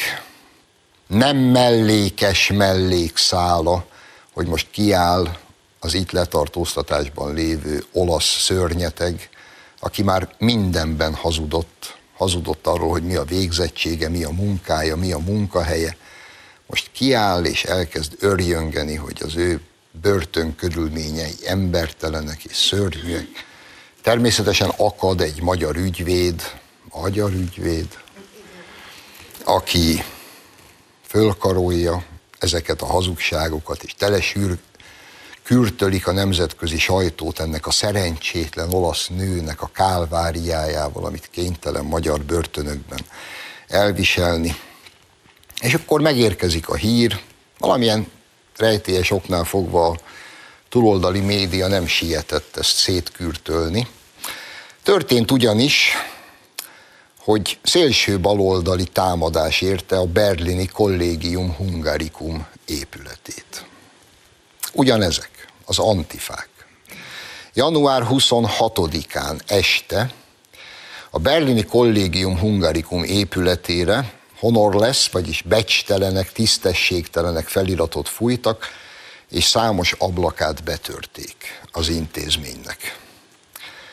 nem 1.06 1.36
mellékes 1.36 2.52
mellékszála, 2.52 3.86
hogy 4.32 4.46
most 4.46 4.70
kiáll 4.70 5.36
az 5.80 5.94
itt 5.94 6.10
letartóztatásban 6.10 7.34
lévő 7.34 7.84
olasz 7.92 8.40
szörnyeteg, 8.42 9.28
aki 9.80 10.02
már 10.02 10.34
mindenben 10.38 11.14
hazudott, 11.14 11.96
hazudott 12.16 12.66
arról, 12.66 12.90
hogy 12.90 13.04
mi 13.04 13.14
a 13.14 13.24
végzettsége, 13.24 14.08
mi 14.08 14.24
a 14.24 14.30
munkája, 14.30 14.96
mi 14.96 15.12
a 15.12 15.18
munkahelye, 15.18 15.96
most 16.66 16.90
kiáll 16.92 17.44
és 17.44 17.64
elkezd 17.64 18.12
örjöngeni, 18.18 18.94
hogy 18.94 19.22
az 19.24 19.36
ő 19.36 19.60
börtön 20.00 20.54
körülményei 20.54 21.34
embertelenek 21.44 22.44
és 22.44 22.56
szörnyűek. 22.56 23.26
Természetesen 24.02 24.68
akad 24.76 25.20
egy 25.20 25.42
magyar 25.42 25.76
ügyvéd, 25.76 26.42
magyar 26.90 27.32
ügyvéd, 27.32 27.98
aki 29.44 30.04
fölkarolja 31.06 32.04
ezeket 32.38 32.82
a 32.82 32.86
hazugságokat, 32.86 33.82
és 33.82 33.94
telesűr, 33.94 34.58
kürtölik 35.42 36.06
a 36.06 36.12
nemzetközi 36.12 36.78
sajtót 36.78 37.40
ennek 37.40 37.66
a 37.66 37.70
szerencsétlen 37.70 38.72
olasz 38.72 39.08
nőnek 39.08 39.62
a 39.62 39.70
kálváriájával, 39.74 41.04
amit 41.04 41.28
kénytelen 41.30 41.84
magyar 41.84 42.20
börtönökben 42.20 43.00
elviselni. 43.68 44.56
És 45.60 45.74
akkor 45.74 46.00
megérkezik 46.00 46.68
a 46.68 46.74
hír, 46.74 47.20
valamilyen 47.58 48.06
rejtélyes 48.56 49.10
oknál 49.10 49.44
fogva 49.44 49.88
a 49.88 49.98
túloldali 50.68 51.20
média 51.20 51.66
nem 51.66 51.86
sietett 51.86 52.56
ezt 52.56 52.76
szétkürtölni. 52.76 53.86
Történt 54.82 55.30
ugyanis, 55.30 55.92
hogy 57.18 57.58
szélső 57.62 58.20
baloldali 58.20 58.84
támadás 58.84 59.60
érte 59.60 59.98
a 59.98 60.06
berlini 60.06 60.66
Collegium 60.66 61.54
Hungaricum 61.54 62.46
épületét. 62.66 63.66
Ugyanezek, 64.72 65.48
az 65.64 65.78
antifák. 65.78 66.48
Január 67.54 68.02
26-án 68.10 69.40
este 69.46 70.12
a 71.10 71.18
berlini 71.18 71.64
Collegium 71.64 72.38
Hungaricum 72.38 73.04
épületére 73.04 74.12
honor 74.44 74.74
lesz, 74.74 75.06
vagyis 75.06 75.42
becstelenek, 75.42 76.32
tisztességtelenek 76.32 77.48
feliratot 77.48 78.08
fújtak, 78.08 78.66
és 79.30 79.44
számos 79.44 79.92
ablakát 79.98 80.64
betörték 80.64 81.60
az 81.72 81.88
intézménynek. 81.88 82.98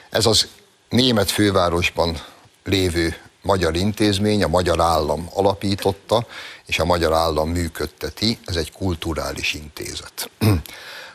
Ez 0.09 0.25
az 0.25 0.47
német 0.89 1.31
fővárosban 1.31 2.23
lévő 2.63 3.15
magyar 3.41 3.75
intézmény, 3.75 4.43
a 4.43 4.47
magyar 4.47 4.79
állam 4.79 5.29
alapította, 5.33 6.25
és 6.65 6.79
a 6.79 6.85
magyar 6.85 7.13
állam 7.13 7.49
működteti, 7.49 8.37
ez 8.45 8.55
egy 8.55 8.71
kulturális 8.71 9.53
intézet. 9.53 10.29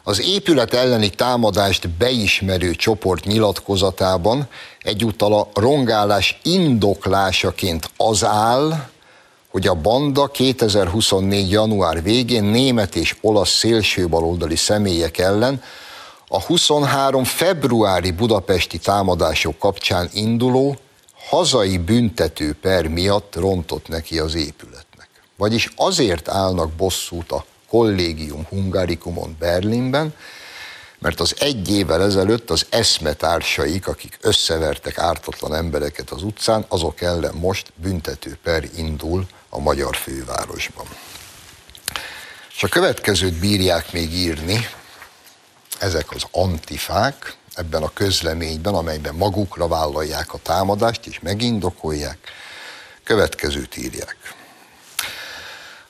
Az 0.02 0.20
épület 0.20 0.74
elleni 0.74 1.10
támadást 1.10 1.88
beismerő 1.88 2.74
csoport 2.74 3.24
nyilatkozatában 3.24 4.48
egyúttal 4.82 5.34
a 5.38 5.48
rongálás 5.60 6.40
indoklásaként 6.42 7.90
az 7.96 8.24
áll, 8.24 8.94
hogy 9.56 9.66
a 9.66 9.74
banda 9.74 10.26
2024. 10.26 11.50
január 11.50 12.02
végén 12.02 12.44
német 12.44 12.96
és 12.96 13.16
olasz 13.20 13.50
szélsőbaloldali 13.50 14.56
személyek 14.56 15.18
ellen 15.18 15.62
a 16.28 16.42
23. 16.42 17.24
februári 17.24 18.10
budapesti 18.10 18.78
támadások 18.78 19.58
kapcsán 19.58 20.08
induló 20.12 20.76
hazai 21.28 21.78
büntető 21.78 22.56
per 22.60 22.86
miatt 22.86 23.34
rontott 23.36 23.88
neki 23.88 24.18
az 24.18 24.34
épületnek. 24.34 25.08
Vagyis 25.36 25.72
azért 25.76 26.28
állnak 26.28 26.70
bosszút 26.70 27.32
a 27.32 27.44
Collegium 27.68 28.46
Hungaricumon 28.48 29.36
Berlinben, 29.38 30.14
mert 30.98 31.20
az 31.20 31.34
egy 31.38 31.70
évvel 31.70 32.02
ezelőtt 32.02 32.50
az 32.50 32.66
eszmetársaik, 32.70 33.88
akik 33.88 34.18
összevertek 34.20 34.98
ártatlan 34.98 35.54
embereket 35.54 36.10
az 36.10 36.22
utcán, 36.22 36.64
azok 36.68 37.00
ellen 37.00 37.34
most 37.34 37.72
büntető 37.76 38.38
per 38.42 38.64
indul 38.76 39.26
a 39.56 39.60
magyar 39.60 39.96
fővárosban. 39.96 40.86
És 42.56 42.62
a 42.62 42.68
következőt 42.68 43.38
bírják 43.38 43.92
még 43.92 44.12
írni, 44.12 44.68
ezek 45.78 46.10
az 46.10 46.22
antifák, 46.30 47.36
ebben 47.54 47.82
a 47.82 47.92
közleményben, 47.92 48.74
amelyben 48.74 49.14
magukra 49.14 49.68
vállalják 49.68 50.34
a 50.34 50.38
támadást 50.42 51.06
és 51.06 51.20
megindokolják, 51.20 52.18
következőt 53.04 53.76
írják. 53.76 54.16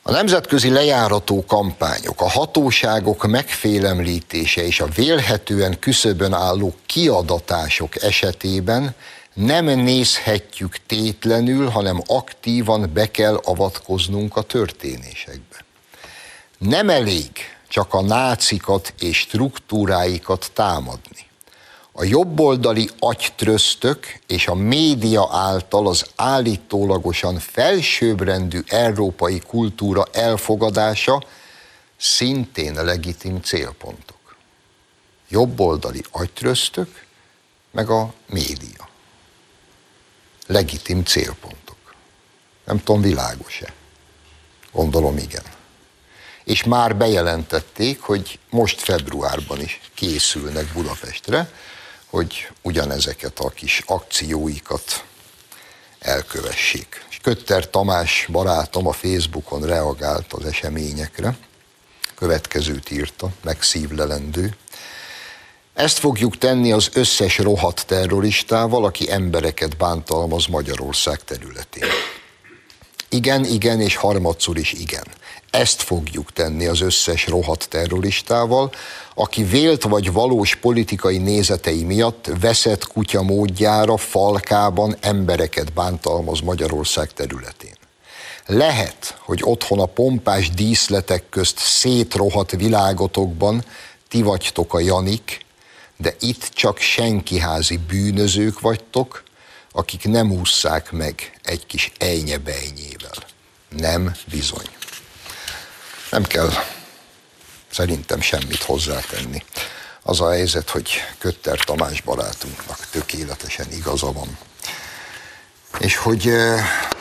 A 0.03 0.11
nemzetközi 0.11 0.71
lejárató 0.71 1.45
kampányok, 1.45 2.21
a 2.21 2.29
hatóságok 2.29 3.27
megfélemlítése 3.27 4.63
és 4.67 4.81
a 4.81 4.87
vélhetően 4.87 5.79
küszöbön 5.79 6.33
álló 6.33 6.75
kiadatások 6.87 8.03
esetében 8.03 8.95
nem 9.37 9.65
nézhetjük 9.65 10.77
tétlenül, 10.87 11.69
hanem 11.69 12.03
aktívan 12.07 12.91
be 12.93 13.11
kell 13.11 13.41
avatkoznunk 13.45 14.37
a 14.37 14.43
történésekbe. 14.43 15.65
Nem 16.59 16.91
elég 16.91 17.31
csak 17.69 17.95
a 17.95 18.03
nácikat 18.03 18.95
és 18.99 19.19
struktúráikat 19.19 20.51
támadni 20.55 21.27
a 21.99 22.05
jobboldali 22.05 22.91
agytröztök 22.99 24.21
és 24.27 24.47
a 24.47 24.55
média 24.55 25.29
által 25.33 25.87
az 25.87 26.07
állítólagosan 26.17 27.39
felsőbbrendű 27.39 28.61
európai 28.67 29.39
kultúra 29.39 30.05
elfogadása 30.13 31.23
szintén 31.97 32.85
legitim 32.85 33.41
célpontok. 33.41 34.37
Jobboldali 35.29 36.05
agytröztök, 36.11 37.05
meg 37.71 37.91
a 37.91 38.13
média. 38.27 38.89
Legitim 40.47 41.05
célpontok. 41.05 41.77
Nem 42.65 42.79
tudom, 42.79 43.01
világos-e? 43.01 43.73
Gondolom 44.73 45.17
igen. 45.17 45.45
És 46.45 46.65
már 46.65 46.97
bejelentették, 46.97 48.01
hogy 48.01 48.39
most 48.51 48.81
februárban 48.81 49.61
is 49.61 49.81
készülnek 49.95 50.73
Budapestre, 50.73 51.51
hogy 52.07 52.49
ugyanezeket 52.63 53.39
a 53.39 53.49
kis 53.49 53.83
akcióikat 53.87 55.05
elkövessék. 55.99 57.05
És 57.11 57.19
Kötter 57.23 57.71
Tamás 57.71 58.27
barátom 58.31 58.87
a 58.87 58.93
Facebookon 58.93 59.63
reagált 59.63 60.33
az 60.33 60.45
eseményekre, 60.45 61.37
következőt 62.15 62.91
írta, 62.91 63.29
megszívlelendő. 63.43 64.57
Ezt 65.77 65.99
fogjuk 65.99 66.39
tenni 66.39 66.73
az 66.73 66.89
összes 66.93 67.39
rohadt 67.39 67.87
terroristával, 67.87 68.85
aki 68.85 69.11
embereket 69.11 69.77
bántalmaz 69.77 70.47
Magyarország 70.47 71.25
területén. 71.25 71.89
Igen, 73.09 73.45
igen, 73.45 73.81
és 73.81 73.97
harmadszor 73.97 74.59
is 74.59 74.73
igen. 74.73 75.05
Ezt 75.51 75.83
fogjuk 75.83 76.33
tenni 76.33 76.67
az 76.67 76.81
összes 76.81 77.27
rohadt 77.27 77.69
terroristával, 77.69 78.71
aki 79.15 79.45
vélt 79.45 79.83
vagy 79.83 80.13
valós 80.13 80.55
politikai 80.55 81.19
nézetei 81.19 81.85
miatt 81.85 82.31
veszett 82.41 82.87
kutya 82.87 83.23
módjára 83.23 83.97
falkában 83.97 84.97
embereket 85.01 85.73
bántalmaz 85.73 86.41
Magyarország 86.41 87.13
területén. 87.13 87.75
Lehet, 88.47 89.19
hogy 89.19 89.41
otthon 89.43 89.81
a 89.81 89.87
pompás 89.87 90.51
díszletek 90.51 91.29
közt 91.31 91.59
szétrohadt 91.59 92.51
világotokban 92.51 93.65
ti 94.09 94.23
vagytok 94.23 94.75
a 94.75 94.81
Janik, 94.81 95.45
de 95.97 96.15
itt 96.21 96.51
csak 96.55 96.79
senkiházi 96.79 97.77
bűnözők 97.77 98.61
vagytok, 98.61 99.23
akik 99.71 100.05
nem 100.05 100.31
ússzák 100.31 100.93
meg 100.93 101.39
egy 101.43 101.67
kis 101.67 101.93
ejnyebejnyével. 101.99 103.15
Nem 103.69 104.17
bizony. 104.31 104.67
Nem 106.11 106.23
kell 106.23 106.51
szerintem 107.71 108.21
semmit 108.21 108.63
hozzátenni. 108.63 109.43
Az 110.03 110.21
a 110.21 110.31
helyzet, 110.31 110.71
hogy 110.71 110.91
Kötter 111.19 111.59
Tamás 111.59 112.01
barátunknak 112.01 112.87
tökéletesen 112.91 113.73
igaza 113.73 114.13
van. 114.13 114.39
És 115.79 115.97
hogy 115.97 116.33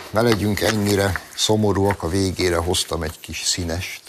ne 0.10 0.22
legyünk 0.22 0.62
ennyire 0.62 1.22
szomorúak, 1.36 2.04
a 2.04 2.10
végére 2.10 2.58
hoztam 2.58 3.04
egy 3.04 3.20
kis 3.20 3.42
színest, 3.44 4.02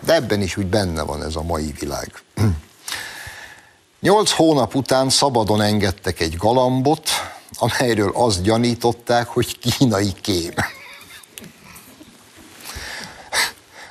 de 0.00 0.14
ebben 0.14 0.42
is 0.42 0.56
úgy 0.56 0.66
benne 0.66 1.02
van 1.02 1.24
ez 1.24 1.36
a 1.36 1.42
mai 1.42 1.74
világ. 1.78 2.22
Nyolc 4.02 4.30
hónap 4.30 4.74
után 4.74 5.08
szabadon 5.08 5.60
engedtek 5.60 6.20
egy 6.20 6.36
galambot, 6.36 7.08
amelyről 7.58 8.10
azt 8.14 8.42
gyanították, 8.42 9.26
hogy 9.26 9.58
kínai 9.58 10.12
kém. 10.20 10.54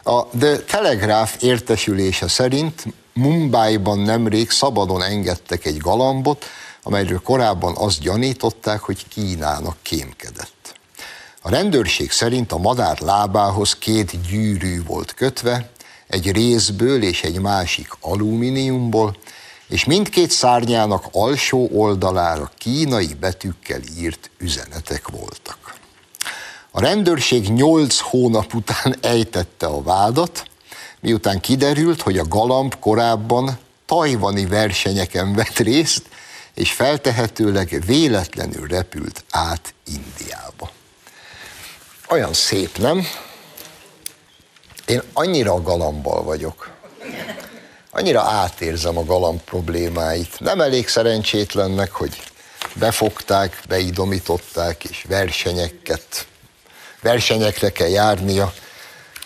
A 0.03 0.25
The 0.25 0.57
Telegraph 0.57 1.31
értesülése 1.39 2.27
szerint 2.27 2.83
Mumbai-ban 3.13 3.99
nemrég 3.99 4.49
szabadon 4.49 5.03
engedtek 5.03 5.65
egy 5.65 5.77
galambot, 5.77 6.45
amelyről 6.83 7.21
korábban 7.21 7.75
azt 7.77 7.99
gyanították, 7.99 8.79
hogy 8.79 9.07
Kínának 9.07 9.77
kémkedett. 9.81 10.75
A 11.41 11.49
rendőrség 11.49 12.11
szerint 12.11 12.51
a 12.51 12.57
madár 12.57 12.99
lábához 12.99 13.75
két 13.77 14.21
gyűrű 14.29 14.83
volt 14.83 15.13
kötve, 15.13 15.69
egy 16.07 16.31
részből 16.31 17.03
és 17.03 17.23
egy 17.23 17.39
másik 17.39 17.87
alumíniumból, 17.99 19.15
és 19.71 19.83
mindkét 19.85 20.29
szárnyának 20.29 21.05
alsó 21.11 21.69
oldalára 21.73 22.51
kínai 22.57 23.13
betűkkel 23.19 23.79
írt 23.97 24.29
üzenetek 24.37 25.07
voltak. 25.07 25.75
A 26.71 26.79
rendőrség 26.79 27.49
nyolc 27.49 27.99
hónap 27.99 28.53
után 28.53 28.95
ejtette 29.01 29.65
a 29.65 29.81
vádat, 29.81 30.45
miután 30.99 31.39
kiderült, 31.39 32.01
hogy 32.01 32.17
a 32.17 32.27
galamb 32.27 32.75
korábban 32.79 33.59
tajvani 33.85 34.45
versenyeken 34.45 35.33
vett 35.33 35.57
részt, 35.57 36.03
és 36.53 36.71
feltehetőleg 36.71 37.83
véletlenül 37.85 38.67
repült 38.67 39.23
át 39.29 39.73
Indiába. 39.85 40.71
Olyan 42.09 42.33
szép, 42.33 42.77
nem? 42.77 43.07
Én 44.85 45.01
annyira 45.13 45.61
galambal 45.61 46.23
vagyok. 46.23 46.69
Annyira 47.93 48.21
átérzem 48.21 48.97
a 48.97 49.05
galamb 49.05 49.41
problémáit. 49.41 50.39
Nem 50.39 50.61
elég 50.61 50.87
szerencsétlennek, 50.87 51.91
hogy 51.91 52.21
befogták, 52.73 53.61
beidomították, 53.67 54.83
és 54.83 55.05
versenyeket, 55.07 56.27
versenyekre 57.01 57.71
kell 57.71 57.87
járnia, 57.87 58.53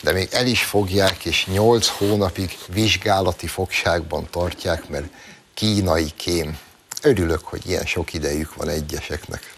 de 0.01 0.12
még 0.12 0.28
el 0.32 0.47
is 0.47 0.63
fogják, 0.63 1.25
és 1.25 1.45
nyolc 1.45 1.88
hónapig 1.88 2.58
vizsgálati 2.67 3.47
fogságban 3.47 4.28
tartják, 4.32 4.88
mert 4.88 5.06
kínai 5.54 6.12
kém. 6.15 6.60
Örülök, 7.01 7.43
hogy 7.43 7.69
ilyen 7.69 7.86
sok 7.86 8.13
idejük 8.13 8.56
van 8.56 8.69
egyeseknek. 8.69 9.54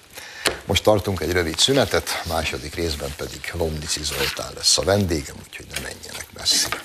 Most 0.66 0.84
tartunk 0.84 1.22
egy 1.22 1.32
rövid 1.32 1.58
szünetet, 1.58 2.24
második 2.28 2.76
részben 2.76 3.14
pedig 3.18 3.52
Lomnici 3.54 4.04
Zoltán 4.04 4.52
lesz 4.56 4.78
a 4.78 4.84
vendégem, 4.84 5.36
úgyhogy 5.48 5.66
ne 5.74 5.80
menjenek 5.80 6.28
messzire. 6.34 6.82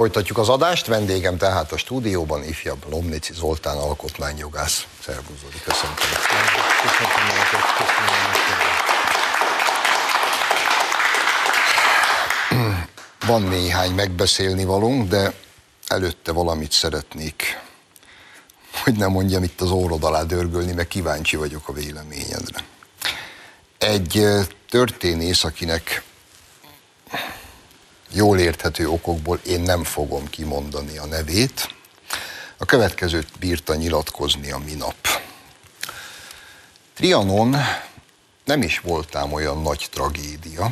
Folytatjuk 0.00 0.38
az 0.38 0.48
adást, 0.48 0.86
vendégem 0.86 1.36
tehát 1.36 1.72
a 1.72 1.76
stúdióban 1.76 2.44
ifjabb 2.44 2.90
Lomnici 2.90 3.32
Zoltán 3.32 3.76
alkotmányjogász. 3.76 4.86
Szervusz 5.04 5.38
Zoli, 5.40 5.60
köszöntöm. 5.64 6.08
Van 13.26 13.42
néhány 13.42 13.90
megbeszélni 13.90 14.64
valunk, 14.64 15.08
de 15.08 15.32
előtte 15.86 16.32
valamit 16.32 16.72
szeretnék, 16.72 17.60
hogy 18.84 18.96
nem 18.96 19.10
mondjam 19.10 19.42
itt 19.42 19.60
az 19.60 19.70
órod 19.70 20.04
alá 20.04 20.22
dörgölni, 20.22 20.72
mert 20.72 20.88
kíváncsi 20.88 21.36
vagyok 21.36 21.68
a 21.68 21.72
véleményedre. 21.72 22.64
Egy 23.78 24.26
történész, 24.70 25.44
akinek 25.44 26.02
jól 28.12 28.38
érthető 28.38 28.88
okokból 28.88 29.40
én 29.46 29.60
nem 29.60 29.84
fogom 29.84 30.30
kimondani 30.30 30.98
a 30.98 31.06
nevét. 31.06 31.74
A 32.56 32.64
következőt 32.64 33.38
bírta 33.38 33.74
nyilatkozni 33.74 34.50
a 34.50 34.58
minap. 34.58 35.08
Trianon 36.94 37.56
nem 38.44 38.62
is 38.62 38.80
voltám 38.80 39.32
olyan 39.32 39.62
nagy 39.62 39.88
tragédia, 39.90 40.70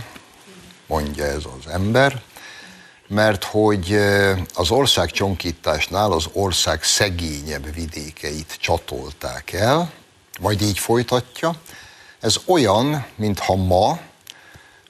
mondja 0.86 1.24
ez 1.24 1.42
az 1.58 1.72
ember, 1.72 2.22
mert 3.08 3.44
hogy 3.44 3.98
az 4.54 4.70
ország 4.70 5.10
csonkításnál 5.10 6.12
az 6.12 6.28
ország 6.32 6.82
szegényebb 6.82 7.74
vidékeit 7.74 8.56
csatolták 8.60 9.52
el, 9.52 9.92
majd 10.40 10.62
így 10.62 10.78
folytatja. 10.78 11.54
Ez 12.20 12.36
olyan, 12.46 13.06
mintha 13.16 13.54
ma 13.54 13.98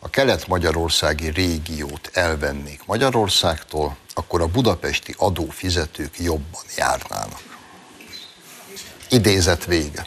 a 0.09 0.11
kelet-magyarországi 0.11 1.31
régiót 1.31 2.11
elvennék 2.12 2.81
Magyarországtól, 2.87 3.97
akkor 4.14 4.40
a 4.40 4.47
budapesti 4.47 5.14
adófizetők 5.18 6.18
jobban 6.18 6.62
járnának. 6.77 7.40
Idézet 9.11 9.64
vége. 9.64 10.07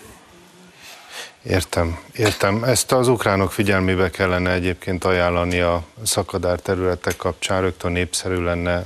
Értem, 1.43 1.99
értem. 2.13 2.63
Ezt 2.63 2.91
az 2.91 3.07
ukránok 3.07 3.51
figyelmébe 3.51 4.09
kellene 4.09 4.51
egyébként 4.51 5.03
ajánlani 5.03 5.59
a 5.59 5.83
szakadár 6.03 6.59
területek 6.59 7.15
kapcsán, 7.15 7.61
rögtön 7.61 7.91
népszerű 7.91 8.43
lenne 8.43 8.77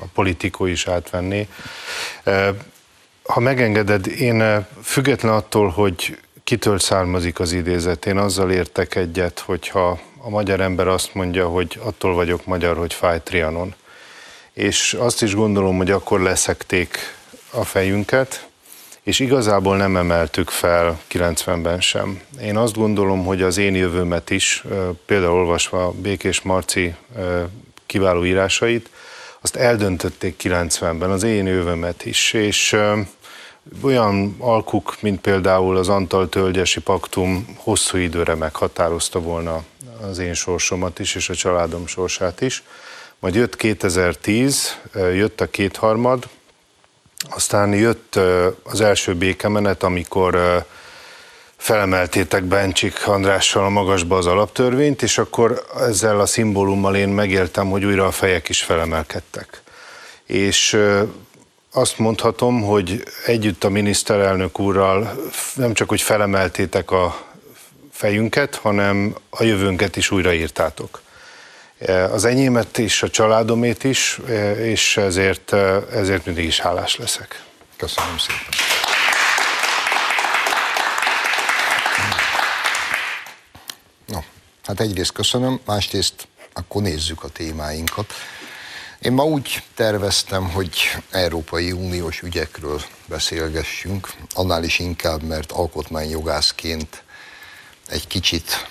a 0.00 0.06
politikó 0.14 0.66
is 0.66 0.86
átvenni. 0.86 1.48
Ha 3.22 3.40
megengeded, 3.40 4.06
én 4.06 4.66
független 4.82 5.32
attól, 5.32 5.68
hogy 5.68 6.18
kitől 6.44 6.78
származik 6.78 7.40
az 7.40 7.52
idézet, 7.52 8.06
én 8.06 8.16
azzal 8.16 8.50
értek 8.50 8.94
egyet, 8.94 9.38
hogyha 9.38 10.06
a 10.18 10.28
magyar 10.28 10.60
ember 10.60 10.88
azt 10.88 11.14
mondja, 11.14 11.48
hogy 11.48 11.80
attól 11.82 12.14
vagyok 12.14 12.44
magyar, 12.44 12.76
hogy 12.76 12.94
fáj 12.94 13.20
Trianon. 13.22 13.74
És 14.52 14.94
azt 14.98 15.22
is 15.22 15.34
gondolom, 15.34 15.76
hogy 15.76 15.90
akkor 15.90 16.20
leszekték 16.20 16.98
a 17.50 17.64
fejünket, 17.64 18.46
és 19.02 19.18
igazából 19.18 19.76
nem 19.76 19.96
emeltük 19.96 20.50
fel 20.50 21.00
90-ben 21.12 21.80
sem. 21.80 22.20
Én 22.42 22.56
azt 22.56 22.76
gondolom, 22.76 23.24
hogy 23.24 23.42
az 23.42 23.56
én 23.56 23.74
jövőmet 23.74 24.30
is, 24.30 24.64
például 25.06 25.32
olvasva 25.32 25.90
Békés 25.90 26.40
Marci 26.40 26.94
kiváló 27.86 28.24
írásait, 28.24 28.90
azt 29.40 29.56
eldöntötték 29.56 30.40
90-ben, 30.42 31.10
az 31.10 31.22
én 31.22 31.46
jövőmet 31.46 32.04
is, 32.04 32.32
és 32.32 32.76
olyan 33.82 34.36
alkuk, 34.38 34.96
mint 35.00 35.20
például 35.20 35.76
az 35.76 35.88
Antal-Tölgyesi 35.88 36.80
Paktum 36.80 37.56
hosszú 37.56 37.96
időre 37.96 38.34
meghatározta 38.34 39.20
volna 39.20 39.62
az 40.02 40.18
én 40.18 40.34
sorsomat 40.34 40.98
is, 40.98 41.14
és 41.14 41.28
a 41.28 41.34
családom 41.34 41.86
sorsát 41.86 42.40
is. 42.40 42.62
Majd 43.18 43.34
jött 43.34 43.56
2010, 43.56 44.78
jött 44.94 45.40
a 45.40 45.50
kétharmad, 45.50 46.28
aztán 47.30 47.74
jött 47.74 48.18
az 48.62 48.80
első 48.80 49.14
békemenet, 49.14 49.82
amikor 49.82 50.64
felemeltétek 51.56 52.44
Bencsik 52.44 53.06
Andrással 53.06 53.64
a 53.64 53.68
magasba 53.68 54.16
az 54.16 54.26
alaptörvényt, 54.26 55.02
és 55.02 55.18
akkor 55.18 55.66
ezzel 55.78 56.20
a 56.20 56.26
szimbólummal 56.26 56.96
én 56.96 57.08
megéltem, 57.08 57.70
hogy 57.70 57.84
újra 57.84 58.06
a 58.06 58.10
fejek 58.10 58.48
is 58.48 58.62
felemelkedtek. 58.62 59.62
És 60.24 60.78
azt 61.72 61.98
mondhatom, 61.98 62.62
hogy 62.62 63.02
együtt 63.26 63.64
a 63.64 63.68
miniszterelnök 63.68 64.58
úrral 64.58 65.14
nem 65.54 65.74
csak, 65.74 65.88
hogy 65.88 66.00
felemeltétek 66.00 66.90
a 66.90 67.26
fejünket, 67.98 68.54
hanem 68.54 69.14
a 69.30 69.42
jövőnket 69.42 69.96
is 69.96 70.10
újraírtátok. 70.10 71.02
Az 72.12 72.24
enyémet 72.24 72.78
is, 72.78 73.02
a 73.02 73.10
családomét 73.10 73.84
is, 73.84 74.18
és 74.58 74.96
ezért, 74.96 75.52
ezért 75.92 76.26
mindig 76.26 76.44
is 76.44 76.60
hálás 76.60 76.96
leszek. 76.96 77.42
Köszönöm 77.76 78.18
szépen. 78.18 78.44
No, 84.06 84.18
hát 84.64 84.80
egyrészt 84.80 85.12
köszönöm, 85.12 85.60
másrészt 85.64 86.28
akkor 86.52 86.82
nézzük 86.82 87.22
a 87.22 87.28
témáinkat. 87.28 88.12
Én 88.98 89.12
ma 89.12 89.24
úgy 89.24 89.62
terveztem, 89.74 90.50
hogy 90.50 90.76
Európai 91.10 91.72
Uniós 91.72 92.22
ügyekről 92.22 92.82
beszélgessünk, 93.06 94.08
annál 94.34 94.64
is 94.64 94.78
inkább, 94.78 95.22
mert 95.22 95.52
alkotmányjogászként 95.52 97.06
egy 97.88 98.06
kicsit 98.06 98.68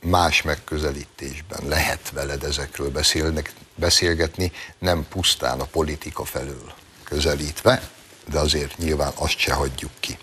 más 0.00 0.42
megközelítésben 0.42 1.68
lehet 1.68 2.10
veled 2.10 2.44
ezekről 2.44 2.90
beszélnek, 2.90 3.52
beszélgetni, 3.74 4.52
nem 4.78 5.06
pusztán 5.08 5.60
a 5.60 5.64
politika 5.64 6.24
felől 6.24 6.72
közelítve, 7.04 7.90
de 8.30 8.38
azért 8.38 8.78
nyilván 8.78 9.12
azt 9.14 9.38
se 9.38 9.52
hagyjuk 9.52 9.92
ki. 10.00 10.18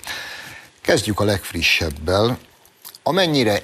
Kezdjük 0.81 1.19
a 1.19 1.23
legfrissebbel. 1.23 2.39
Amennyire 3.03 3.61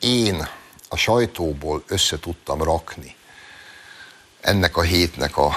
én 0.00 0.48
a 0.88 0.96
sajtóból 0.96 1.84
össze 1.86 2.18
tudtam 2.18 2.62
rakni 2.62 3.16
ennek 4.40 4.76
a 4.76 4.82
hétnek 4.82 5.36
a 5.36 5.54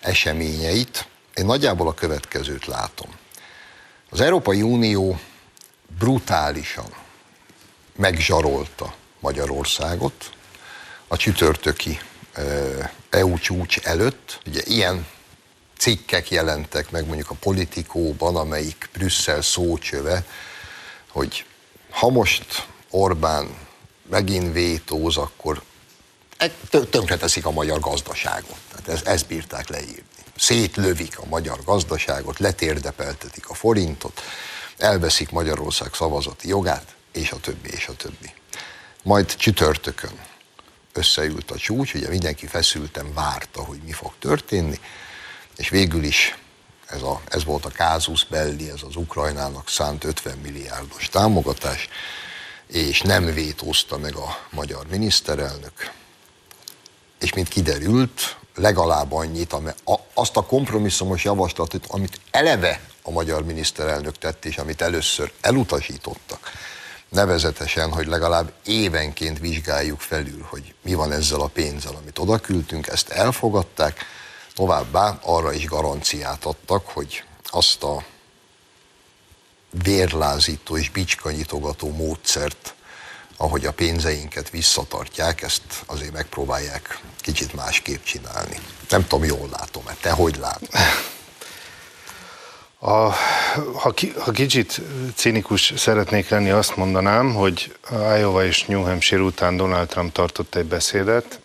eseményeit, 0.00 1.08
én 1.34 1.44
nagyjából 1.44 1.88
a 1.88 1.94
következőt 1.94 2.66
látom. 2.66 3.08
Az 4.10 4.20
Európai 4.20 4.62
Unió 4.62 5.20
brutálisan 5.98 6.99
megzsarolta 8.00 8.94
Magyarországot 9.18 10.30
a 11.08 11.16
csütörtöki 11.16 12.00
EU 13.10 13.38
csúcs 13.38 13.78
előtt. 13.78 14.40
Ugye 14.46 14.60
ilyen 14.64 15.06
cikkek 15.78 16.30
jelentek 16.30 16.90
meg 16.90 17.06
mondjuk 17.06 17.30
a 17.30 17.34
politikóban, 17.40 18.36
amelyik 18.36 18.88
Brüsszel 18.92 19.42
szócsöve, 19.42 20.24
hogy 21.08 21.44
ha 21.90 22.08
most 22.08 22.66
Orbán 22.90 23.48
megint 24.10 24.52
vétóz, 24.52 25.16
akkor 25.16 25.62
e- 26.36 26.52
tönkreteszik 26.90 27.46
a 27.46 27.50
magyar 27.50 27.80
gazdaságot. 27.80 28.58
Tehát 28.70 28.88
ez, 28.88 29.06
ezt 29.06 29.26
bírták 29.26 29.68
leírni. 29.68 30.04
Szétlövik 30.36 31.18
a 31.18 31.26
magyar 31.26 31.58
gazdaságot, 31.64 32.38
letérdepeltetik 32.38 33.48
a 33.48 33.54
forintot, 33.54 34.20
elveszik 34.76 35.30
Magyarország 35.30 35.94
szavazati 35.94 36.48
jogát, 36.48 36.94
és 37.12 37.30
a 37.30 37.40
többi, 37.40 37.70
és 37.70 37.86
a 37.86 37.94
többi. 37.96 38.32
Majd 39.02 39.36
csütörtökön 39.36 40.12
összeült 40.92 41.50
a 41.50 41.56
csúcs, 41.56 41.94
ugye 41.94 42.08
mindenki 42.08 42.46
feszülten 42.46 43.14
várta, 43.14 43.64
hogy 43.64 43.78
mi 43.84 43.92
fog 43.92 44.12
történni, 44.18 44.80
és 45.56 45.68
végül 45.68 46.04
is 46.04 46.38
ez, 46.86 47.02
a, 47.02 47.20
ez 47.28 47.44
volt 47.44 47.64
a 47.64 47.68
kázus 47.68 48.24
belli, 48.24 48.70
ez 48.70 48.80
az 48.88 48.96
Ukrajnának 48.96 49.68
szánt 49.68 50.04
50 50.04 50.38
milliárdos 50.38 51.08
támogatás, 51.08 51.88
és 52.66 53.00
nem 53.00 53.24
vétózta 53.24 53.98
meg 53.98 54.14
a 54.14 54.38
magyar 54.50 54.86
miniszterelnök. 54.86 55.90
És 57.20 57.32
mint 57.32 57.48
kiderült, 57.48 58.36
legalább 58.54 59.12
annyit, 59.12 59.56
azt 60.14 60.36
a 60.36 60.42
kompromisszumos 60.42 61.24
javaslatot, 61.24 61.86
amit 61.86 62.20
eleve 62.30 62.80
a 63.02 63.10
magyar 63.10 63.44
miniszterelnök 63.44 64.18
tett, 64.18 64.44
és 64.44 64.58
amit 64.58 64.82
először 64.82 65.32
elutasítottak, 65.40 66.50
nevezetesen, 67.10 67.92
hogy 67.92 68.06
legalább 68.06 68.52
évenként 68.64 69.38
vizsgáljuk 69.38 70.00
felül, 70.00 70.46
hogy 70.48 70.74
mi 70.82 70.94
van 70.94 71.12
ezzel 71.12 71.40
a 71.40 71.46
pénzzel, 71.46 71.94
amit 71.94 72.18
odaküldtünk, 72.18 72.86
ezt 72.86 73.08
elfogadták, 73.08 74.04
továbbá 74.54 75.18
arra 75.22 75.52
is 75.52 75.64
garanciát 75.64 76.44
adtak, 76.44 76.86
hogy 76.86 77.24
azt 77.44 77.82
a 77.82 78.04
vérlázító 79.82 80.76
és 80.76 80.90
bicskanyitogató 80.90 81.92
módszert, 81.92 82.74
ahogy 83.36 83.66
a 83.66 83.72
pénzeinket 83.72 84.50
visszatartják, 84.50 85.42
ezt 85.42 85.62
azért 85.86 86.12
megpróbálják 86.12 87.00
kicsit 87.18 87.54
másképp 87.54 88.02
csinálni. 88.02 88.60
Nem 88.88 89.06
tudom, 89.06 89.24
jól 89.24 89.48
látom-e. 89.52 89.96
Te 90.00 90.10
hogy 90.10 90.36
látod? 90.36 90.68
A, 92.82 93.12
ha, 93.74 93.90
ki, 93.90 94.12
ha 94.18 94.30
kicsit 94.30 94.80
cinikus 95.14 95.72
szeretnék 95.76 96.28
lenni, 96.28 96.50
azt 96.50 96.76
mondanám, 96.76 97.34
hogy 97.34 97.76
Iowa 97.90 98.44
és 98.44 98.64
New 98.64 98.82
Hampshire 98.82 99.22
után 99.22 99.56
Donald 99.56 99.88
Trump 99.88 100.12
tartott 100.12 100.54
egy 100.54 100.64
beszédet, 100.64 101.40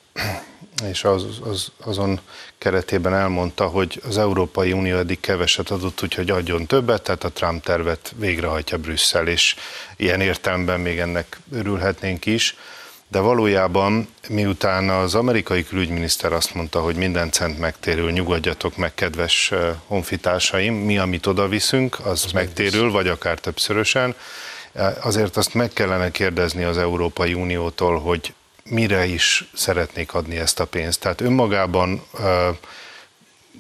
és 0.90 1.04
az, 1.04 1.26
az, 1.44 1.72
azon 1.84 2.20
keretében 2.58 3.14
elmondta, 3.14 3.68
hogy 3.68 4.02
az 4.08 4.18
Európai 4.18 4.72
Unió 4.72 4.98
eddig 4.98 5.20
keveset 5.20 5.70
adott, 5.70 6.04
úgyhogy 6.04 6.30
adjon 6.30 6.66
többet, 6.66 7.02
tehát 7.02 7.24
a 7.24 7.30
Trump 7.30 7.64
tervet 7.64 8.14
végrehajtja 8.18 8.78
Brüsszel, 8.78 9.28
és 9.28 9.56
ilyen 9.98 10.22
értelemben 10.22 10.80
még 10.80 11.00
ennek 11.00 11.40
örülhetnénk 11.52 12.26
is 12.26 12.56
de 13.16 13.22
valójában 13.22 14.08
miután 14.30 14.90
az 14.90 15.16
amerikai 15.16 15.64
külügyminiszter 15.64 16.34
azt 16.34 16.54
mondta, 16.54 16.82
hogy 16.82 16.96
minden 16.96 17.32
cent 17.32 17.60
megtérül, 17.60 18.12
nyugodjatok 18.12 18.78
meg, 18.78 18.94
kedves 18.94 19.52
honfitársaim, 19.88 20.74
mi, 20.74 20.98
amit 20.98 21.26
oda 21.26 21.48
viszünk, 21.48 22.00
az, 22.00 22.24
az 22.26 22.32
megtérül, 22.32 22.92
vagy 22.92 23.08
akár 23.08 23.40
többszörösen, 23.40 24.16
azért 25.02 25.38
azt 25.38 25.54
meg 25.54 25.70
kellene 25.74 26.12
kérdezni 26.12 26.64
az 26.64 26.78
Európai 26.78 27.34
Uniótól, 27.34 28.00
hogy 28.00 28.34
mire 28.70 29.06
is 29.06 29.50
szeretnék 29.54 30.14
adni 30.14 30.38
ezt 30.38 30.60
a 30.60 30.66
pénzt. 30.66 31.00
Tehát 31.00 31.22
önmagában 31.22 32.02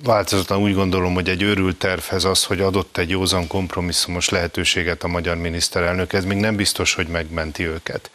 változatlan 0.03 0.59
úgy 0.59 0.73
gondolom, 0.73 1.13
hogy 1.13 1.29
egy 1.29 1.41
őrült 1.41 1.77
tervhez 1.77 2.23
az, 2.23 2.43
hogy 2.43 2.61
adott 2.61 2.97
egy 2.97 3.09
józan 3.09 3.47
kompromisszumos 3.47 4.29
lehetőséget 4.29 5.03
a 5.03 5.07
magyar 5.07 5.37
miniszterelnök, 5.37 6.13
ez 6.13 6.25
még 6.25 6.37
nem 6.37 6.55
biztos, 6.55 6.93
hogy 6.93 7.07
megmenti 7.07 7.67
őket. 7.67 8.11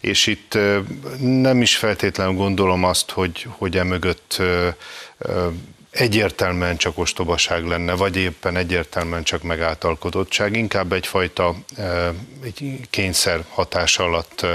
És 0.00 0.26
itt 0.26 0.58
nem 1.18 1.62
is 1.62 1.76
feltétlenül 1.76 2.34
gondolom 2.34 2.84
azt, 2.84 3.10
hogy, 3.10 3.46
hogy 3.58 3.76
emögött 3.76 4.42
egyértelműen 5.90 6.76
csak 6.76 6.98
ostobaság 6.98 7.64
lenne, 7.64 7.92
vagy 7.92 8.16
éppen 8.16 8.56
egyértelműen 8.56 9.22
csak 9.22 9.42
megáltalkodottság, 9.42 10.56
inkább 10.56 10.92
egyfajta 10.92 11.54
egy 12.44 12.80
kényszer 12.90 13.44
hatás 13.48 13.98
alatt 13.98 14.46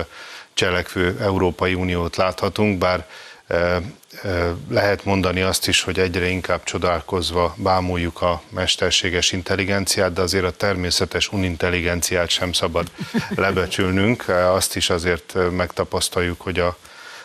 cselekvő 0.54 1.18
Európai 1.22 1.74
Uniót 1.74 2.16
láthatunk, 2.16 2.78
bár 2.78 3.08
lehet 4.69 5.06
mondani 5.06 5.41
azt 5.41 5.67
is, 5.67 5.82
hogy 5.82 5.99
egyre 5.99 6.27
inkább 6.30 6.63
csodálkozva 6.63 7.56
bámuljuk 7.58 8.21
a 8.21 8.41
mesterséges 8.49 9.32
intelligenciát, 9.32 10.13
de 10.13 10.21
azért 10.21 10.43
a 10.43 10.51
természetes 10.51 11.32
unintelligenciát 11.32 12.30
sem 12.30 12.51
szabad 12.51 12.91
lebecsülnünk. 13.36 14.30
Azt 14.30 14.75
is 14.75 14.89
azért 14.89 15.38
megtapasztaljuk, 15.51 16.41
hogy 16.41 16.60
a, 16.60 16.77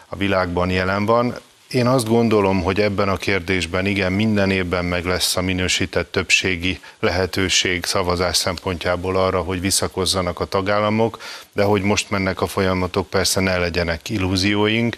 a 0.06 0.16
világban 0.16 0.70
jelen 0.70 1.04
van. 1.04 1.34
Én 1.70 1.86
azt 1.86 2.08
gondolom, 2.08 2.62
hogy 2.62 2.80
ebben 2.80 3.08
a 3.08 3.16
kérdésben 3.16 3.86
igen, 3.86 4.12
minden 4.12 4.50
évben 4.50 4.84
meg 4.84 5.04
lesz 5.04 5.36
a 5.36 5.42
minősített 5.42 6.12
többségi 6.12 6.80
lehetőség 7.00 7.84
szavazás 7.84 8.36
szempontjából 8.36 9.16
arra, 9.16 9.40
hogy 9.40 9.60
visszakozzanak 9.60 10.40
a 10.40 10.44
tagállamok, 10.44 11.18
de 11.52 11.62
hogy 11.62 11.82
most 11.82 12.10
mennek 12.10 12.40
a 12.40 12.46
folyamatok, 12.46 13.10
persze 13.10 13.40
ne 13.40 13.58
legyenek 13.58 14.08
illúzióink 14.08 14.96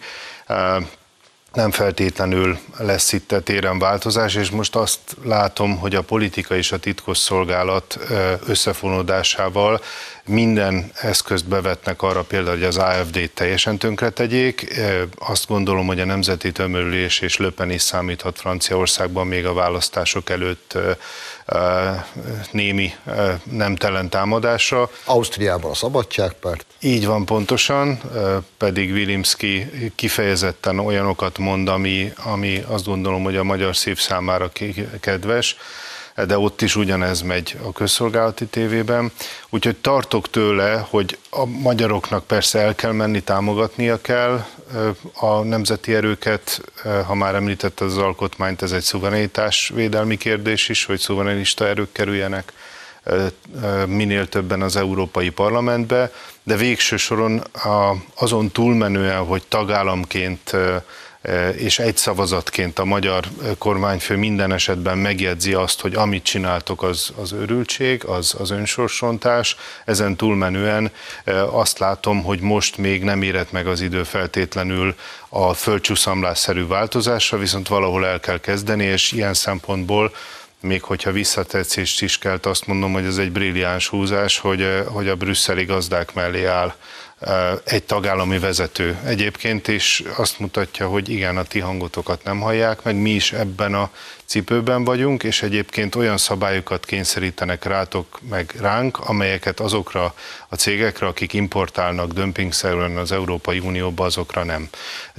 nem 1.55 1.71
feltétlenül 1.71 2.59
lesz 2.79 3.13
itt 3.13 3.33
a 3.33 3.41
téren 3.41 3.79
változás, 3.79 4.35
és 4.35 4.51
most 4.51 4.77
azt 4.77 4.99
látom, 5.23 5.79
hogy 5.79 5.95
a 5.95 6.03
politika 6.03 6.57
és 6.57 6.73
a 6.73 6.79
titkos 6.79 7.19
szolgálat 7.19 7.99
összefonódásával 8.47 9.81
minden 10.27 10.91
eszközt 10.95 11.49
bevetnek 11.49 12.03
arra 12.03 12.23
például, 12.23 12.57
hogy 12.57 12.65
az 12.65 12.77
AFD-t 12.77 13.31
teljesen 13.35 13.79
tönkretegyék. 13.79 14.81
Azt 15.19 15.47
gondolom, 15.47 15.87
hogy 15.87 16.01
a 16.01 16.05
nemzeti 16.05 16.53
tömörülés 16.53 17.21
és 17.21 17.37
Löpen 17.37 17.71
is 17.71 17.83
számíthat 17.83 18.39
Franciaországban 18.39 19.27
még 19.27 19.47
a 19.47 19.53
választások 19.53 20.31
előtt 20.31 20.79
némi 22.51 22.95
nemtelen 23.43 24.09
támadásra. 24.09 24.91
Ausztriában 25.05 25.71
a 25.71 25.75
Szabadságpárt. 25.75 26.67
Így 26.81 27.07
van 27.07 27.25
pontosan, 27.25 28.01
pedig 28.59 28.93
Wilimski 28.93 29.71
kifejezetten 29.95 30.79
olyanokat 30.79 31.39
mond, 31.39 31.69
ami, 31.69 32.13
ami 32.25 32.65
azt 32.67 32.85
gondolom, 32.85 33.23
hogy 33.23 33.37
a 33.37 33.45
magyar 33.45 33.77
szív 33.77 33.99
számára 33.99 34.51
kedves 35.01 35.57
de 36.27 36.39
ott 36.39 36.63
is 36.63 36.77
ugyanez 36.77 37.21
megy 37.21 37.57
a 37.65 37.73
közszolgálati 37.73 38.47
tévében. 38.47 39.13
Úgyhogy 39.51 39.77
tartok 39.77 40.31
tőle, 40.31 40.87
hogy 40.91 41.19
a 41.31 41.45
magyaroknak 41.45 42.27
persze 42.27 42.59
el 42.59 42.75
kell 42.75 42.93
menni, 42.93 43.21
támogatnia 43.21 44.01
kell 44.01 44.45
a 45.15 45.43
nemzeti 45.43 45.95
erőket, 45.95 46.61
ha 47.07 47.15
már 47.15 47.35
említette 47.35 47.85
az 47.85 47.97
alkotmányt, 47.97 48.63
ez 48.63 48.73
egy 48.73 48.83
szuverenitás 48.83 49.73
védelmi 49.75 50.17
kérdés 50.17 50.69
is, 50.69 50.85
hogy 50.85 50.99
szuverenista 50.99 51.67
erők 51.67 51.93
kerüljenek 51.93 52.53
minél 53.87 54.29
többen 54.29 54.63
az 54.63 54.77
Európai 54.77 55.31
Parlamentbe, 55.31 56.13
de 56.43 56.57
végső 56.57 56.97
soron 56.97 57.43
azon 58.15 58.51
túlmenően, 58.51 59.25
hogy 59.25 59.43
tagállamként 59.49 60.57
és 61.57 61.79
egy 61.79 61.97
szavazatként 61.97 62.79
a 62.79 62.85
magyar 62.85 63.25
kormányfő 63.59 64.17
minden 64.17 64.53
esetben 64.53 64.99
megjegyzi 64.99 65.53
azt, 65.53 65.81
hogy 65.81 65.95
amit 65.95 66.25
csináltok 66.25 66.83
az, 66.83 67.13
az 67.21 67.33
örültség, 67.33 68.05
az, 68.05 68.35
az 68.39 68.51
önsorsontás. 68.51 69.57
Ezen 69.85 70.17
túlmenően 70.17 70.91
azt 71.51 71.79
látom, 71.79 72.23
hogy 72.23 72.41
most 72.41 72.77
még 72.77 73.03
nem 73.03 73.23
érett 73.23 73.53
meg 73.53 73.67
az 73.67 73.81
idő 73.81 74.03
feltétlenül 74.03 74.95
a 75.29 75.55
földcsúszamlásszerű 75.55 76.67
változásra, 76.67 77.39
viszont 77.39 77.69
valahol 77.69 78.07
el 78.07 78.21
kell 78.21 78.41
kezdeni, 78.41 78.85
és 78.85 79.13
ilyen 79.13 79.35
szempontból 79.35 80.13
még 80.61 80.83
hogyha 80.83 81.13
visszatetszést 81.13 82.03
is 82.03 82.19
kell, 82.19 82.39
azt 82.43 82.67
mondom, 82.67 82.93
hogy 82.93 83.05
ez 83.05 83.17
egy 83.17 83.33
brilliáns 83.33 83.89
húzás, 83.89 84.39
hogy, 84.39 84.83
hogy 84.87 85.09
a 85.09 85.17
brüsszeli 85.17 85.65
gazdák 85.65 86.15
mellé 86.15 86.45
áll 86.45 86.75
egy 87.65 87.83
tagállami 87.83 88.39
vezető 88.39 88.99
egyébként, 89.05 89.69
és 89.69 90.05
azt 90.17 90.39
mutatja, 90.39 90.89
hogy 90.89 91.09
igen, 91.09 91.37
a 91.37 91.43
ti 91.43 91.59
hangotokat 91.59 92.25
nem 92.25 92.41
hallják, 92.41 92.83
meg 92.83 92.97
mi 92.97 93.11
is 93.11 93.33
ebben 93.33 93.75
a 93.75 93.91
cipőben 94.25 94.85
vagyunk, 94.85 95.23
és 95.23 95.43
egyébként 95.43 95.95
olyan 95.95 96.17
szabályokat 96.17 96.85
kényszerítenek 96.85 97.65
rátok 97.65 98.21
meg 98.29 98.55
ránk, 98.61 98.99
amelyeket 98.99 99.61
azokra 99.61 100.15
a 100.49 100.55
cégekre, 100.55 101.07
akik 101.07 101.33
importálnak 101.33 102.13
dömpingszerűen 102.13 102.97
az 102.97 103.13
Európai 103.13 103.59
Unióba, 103.59 104.05
azokra 104.05 104.45
nem. 104.45 104.69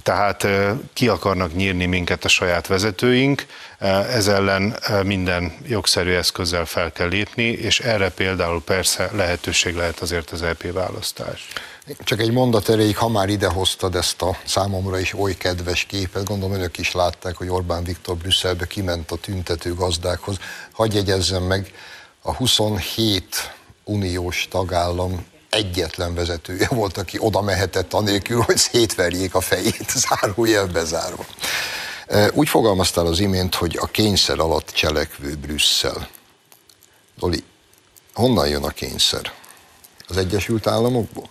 Tehát 0.04 0.48
ki 0.94 1.08
akarnak 1.08 1.56
nyírni 1.56 1.86
minket 1.86 2.26
a 2.26 2.28
saját 2.28 2.68
vezetőink, 2.68 3.46
ez 4.14 4.28
ellen 4.28 4.76
minden 5.04 5.54
jogszerű 5.68 6.12
eszközzel 6.12 6.66
fel 6.66 6.92
kell 6.92 7.08
lépni, 7.08 7.44
és 7.44 7.80
erre 7.80 8.10
például 8.10 8.62
persze 8.64 9.10
lehetőség 9.14 9.76
lehet 9.76 10.00
azért 10.00 10.32
az 10.32 10.42
EP 10.42 10.72
választás. 10.72 11.48
Csak 12.04 12.20
egy 12.20 12.32
mondat 12.32 12.70
erejéig, 12.70 12.98
ha 12.98 13.08
már 13.08 13.30
idehoztad 13.30 13.96
ezt 13.96 14.22
a 14.22 14.38
számomra 14.46 15.00
is 15.00 15.14
oly 15.14 15.38
kedves 15.38 15.84
képet, 15.84 16.24
gondolom 16.24 16.56
önök 16.56 16.78
is 16.78 16.92
látták, 16.92 17.36
hogy 17.36 17.50
Orbán 17.50 17.84
Viktor 17.84 18.16
Brüsszelbe 18.16 18.68
kiment 18.68 19.12
a 19.12 19.16
tüntető 19.16 19.74
gazdákhoz. 19.74 20.38
Hagyj 20.72 20.96
jegyezzem 20.96 21.44
meg, 21.44 21.74
a 22.22 22.36
27 22.36 23.54
uniós 23.84 24.48
tagállam 24.50 25.26
egyetlen 25.50 26.14
vezetője 26.14 26.68
volt, 26.68 26.98
aki 26.98 27.18
oda 27.20 27.42
mehetett 27.42 27.94
anélkül, 27.94 28.42
hogy 28.42 28.58
szétverjék 28.58 29.36
a 29.36 29.42
fejét, 29.42 29.90
zárójel 29.90 30.68
bezárva. 30.68 31.26
Úgy 32.34 32.50
fogalmaztál 32.50 33.06
az 33.06 33.20
imént, 33.20 33.56
hogy 33.56 33.78
a 33.82 33.86
kényszer 33.86 34.40
alatt 34.40 34.70
cselekvő 34.70 35.36
Brüsszel. 35.36 36.10
Doli, 37.18 37.44
honnan 38.14 38.48
jön 38.48 38.64
a 38.64 38.70
kényszer? 38.70 39.34
Az 40.08 40.18
Egyesült 40.18 40.68
Államokból? 40.68 41.30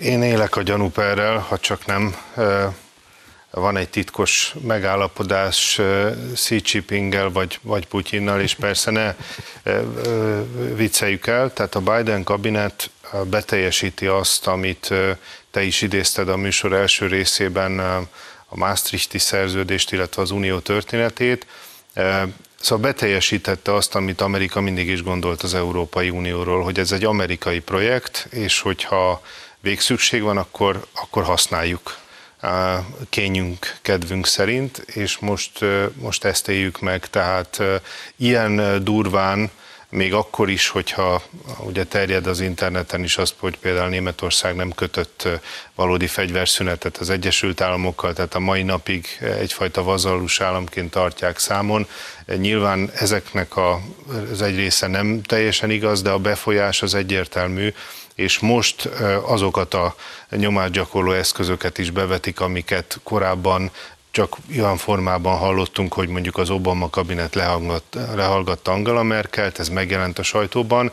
Én 0.00 0.22
élek 0.22 0.56
a 0.56 0.62
gyanúperrel, 0.62 1.38
ha 1.38 1.58
csak 1.58 1.86
nem 1.86 2.16
van 3.50 3.76
egy 3.76 3.88
titkos 3.88 4.54
megállapodás 4.60 5.80
Xi 6.34 6.62
Jinpinggel 6.64 7.30
vagy, 7.30 7.58
vagy 7.62 7.86
Putyinnal, 7.86 8.40
és 8.40 8.54
persze 8.54 8.90
ne 8.90 9.14
vicceljük 10.74 11.26
el, 11.26 11.52
tehát 11.52 11.74
a 11.74 11.80
Biden 11.80 12.24
kabinet 12.24 12.90
beteljesíti 13.24 14.06
azt, 14.06 14.46
amit 14.46 14.94
te 15.50 15.62
is 15.62 15.82
idézted 15.82 16.28
a 16.28 16.36
műsor 16.36 16.72
első 16.72 17.06
részében, 17.06 17.78
a 18.46 18.56
Maastrichti 18.56 19.18
szerződést, 19.18 19.92
illetve 19.92 20.22
az 20.22 20.30
unió 20.30 20.58
történetét. 20.58 21.46
Szóval 22.64 22.90
beteljesítette 22.90 23.74
azt, 23.74 23.94
amit 23.94 24.20
Amerika 24.20 24.60
mindig 24.60 24.88
is 24.88 25.02
gondolt 25.02 25.42
az 25.42 25.54
Európai 25.54 26.10
Unióról, 26.10 26.62
hogy 26.62 26.78
ez 26.78 26.92
egy 26.92 27.04
amerikai 27.04 27.60
projekt, 27.60 28.26
és 28.30 28.60
hogyha 28.60 29.22
végszükség 29.60 30.22
van, 30.22 30.36
akkor, 30.36 30.86
akkor 30.92 31.22
használjuk 31.22 31.98
kényünk, 33.08 33.76
kedvünk 33.82 34.26
szerint, 34.26 34.78
és 34.78 35.18
most, 35.18 35.58
most 35.94 36.24
ezt 36.24 36.48
éljük 36.48 36.80
meg. 36.80 37.06
Tehát 37.06 37.60
ilyen 38.16 38.84
durván, 38.84 39.50
még 39.94 40.14
akkor 40.14 40.50
is, 40.50 40.68
hogyha 40.68 41.22
ugye 41.58 41.84
terjed 41.84 42.26
az 42.26 42.40
interneten 42.40 43.04
is 43.04 43.16
azt, 43.16 43.34
hogy 43.38 43.58
például 43.58 43.88
Németország 43.88 44.54
nem 44.54 44.70
kötött 44.70 45.28
valódi 45.74 46.06
fegyverszünetet 46.06 46.96
az 46.96 47.10
Egyesült 47.10 47.60
Államokkal, 47.60 48.12
tehát 48.12 48.34
a 48.34 48.38
mai 48.38 48.62
napig 48.62 49.06
egyfajta 49.20 49.82
vazallus 49.82 50.40
államként 50.40 50.90
tartják 50.90 51.38
számon. 51.38 51.86
Nyilván 52.36 52.90
ezeknek 52.94 53.56
a, 53.56 53.80
az 54.32 54.42
egy 54.42 54.56
része 54.56 54.86
nem 54.86 55.22
teljesen 55.22 55.70
igaz, 55.70 56.02
de 56.02 56.10
a 56.10 56.18
befolyás 56.18 56.82
az 56.82 56.94
egyértelmű, 56.94 57.72
és 58.14 58.38
most 58.38 58.84
azokat 59.22 59.74
a 59.74 59.94
nyomásgyakorló 60.30 61.12
eszközöket 61.12 61.78
is 61.78 61.90
bevetik, 61.90 62.40
amiket 62.40 63.00
korábban 63.02 63.70
csak 64.14 64.36
olyan 64.58 64.76
formában 64.76 65.38
hallottunk, 65.38 65.92
hogy 65.92 66.08
mondjuk 66.08 66.38
az 66.38 66.50
Obama 66.50 66.90
kabinet 66.90 67.34
lehallgatta 68.14 68.72
Angela 68.72 69.02
Merkelt, 69.02 69.58
ez 69.58 69.68
megjelent 69.68 70.18
a 70.18 70.22
sajtóban. 70.22 70.92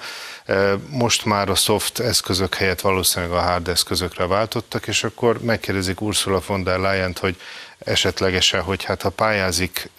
Most 0.89 1.25
már 1.25 1.49
a 1.49 1.55
soft 1.55 1.99
eszközök 1.99 2.55
helyett 2.55 2.81
valószínűleg 2.81 3.35
a 3.35 3.41
hard 3.41 3.67
eszközökre 3.67 4.25
váltottak, 4.27 4.87
és 4.87 5.03
akkor 5.03 5.41
megkérdezik 5.41 6.01
Ursula 6.01 6.41
von 6.47 6.63
der 6.63 6.79
Leyen-t, 6.79 7.19
hogy 7.19 7.35
esetlegesen, 7.79 8.61
hogy 8.61 8.83
hát 8.83 9.01
ha 9.01 9.09
pályázik 9.09 9.89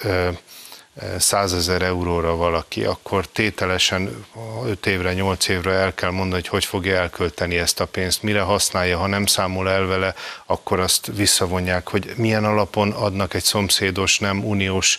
százezer 1.19 1.83
euróra 1.83 2.37
valaki, 2.37 2.85
akkor 2.85 3.27
tételesen 3.27 4.27
5 4.67 4.87
évre, 4.87 5.13
8 5.13 5.49
évre 5.49 5.73
el 5.73 5.95
kell 5.95 6.11
mondani, 6.11 6.41
hogy 6.41 6.49
hogy 6.49 6.65
fogja 6.65 6.97
elkölteni 6.97 7.57
ezt 7.59 7.81
a 7.81 7.87
pénzt, 7.87 8.23
mire 8.23 8.41
használja, 8.41 8.99
ha 8.99 9.07
nem 9.07 9.27
számol 9.27 9.71
el 9.71 9.87
vele, 9.87 10.15
akkor 10.47 10.81
azt 10.81 11.11
visszavonják, 11.15 11.89
hogy 11.89 12.13
milyen 12.17 12.45
alapon 12.45 12.91
adnak 12.91 13.35
egy 13.35 13.43
szomszédos, 13.43 14.19
nem 14.19 14.45
uniós 14.45 14.99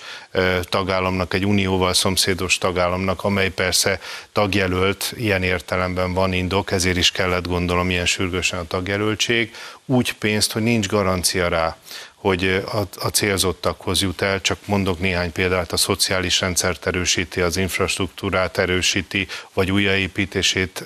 tagállamnak, 0.61 1.33
egy 1.33 1.45
unióval 1.45 1.93
szomszédos 1.93 2.57
tagállamnak, 2.57 3.23
amely 3.23 3.49
persze 3.49 3.99
tagjelölt, 4.31 5.13
ilyen 5.15 5.43
értelemben 5.43 6.13
van 6.13 6.33
indok, 6.33 6.71
ezért 6.71 6.97
is 6.97 7.11
kellett 7.11 7.47
gondolom 7.47 7.89
ilyen 7.89 8.05
sürgősen 8.05 8.59
a 8.59 8.67
tagjelöltség, 8.67 9.53
úgy 9.85 10.13
pénzt, 10.13 10.51
hogy 10.51 10.61
nincs 10.61 10.87
garancia 10.87 11.47
rá, 11.47 11.77
hogy 12.23 12.63
a, 12.71 13.05
a 13.05 13.07
célzottakhoz 13.07 14.01
jut 14.01 14.21
el, 14.21 14.41
csak 14.41 14.57
mondok 14.65 14.99
néhány 14.99 15.31
példát, 15.31 15.71
a 15.71 15.77
szociális 15.77 16.39
rendszert 16.39 16.85
erősíti, 16.85 17.41
az 17.41 17.57
infrastruktúrát 17.57 18.57
erősíti, 18.57 19.27
vagy 19.53 19.71
újjáépítését 19.71 20.83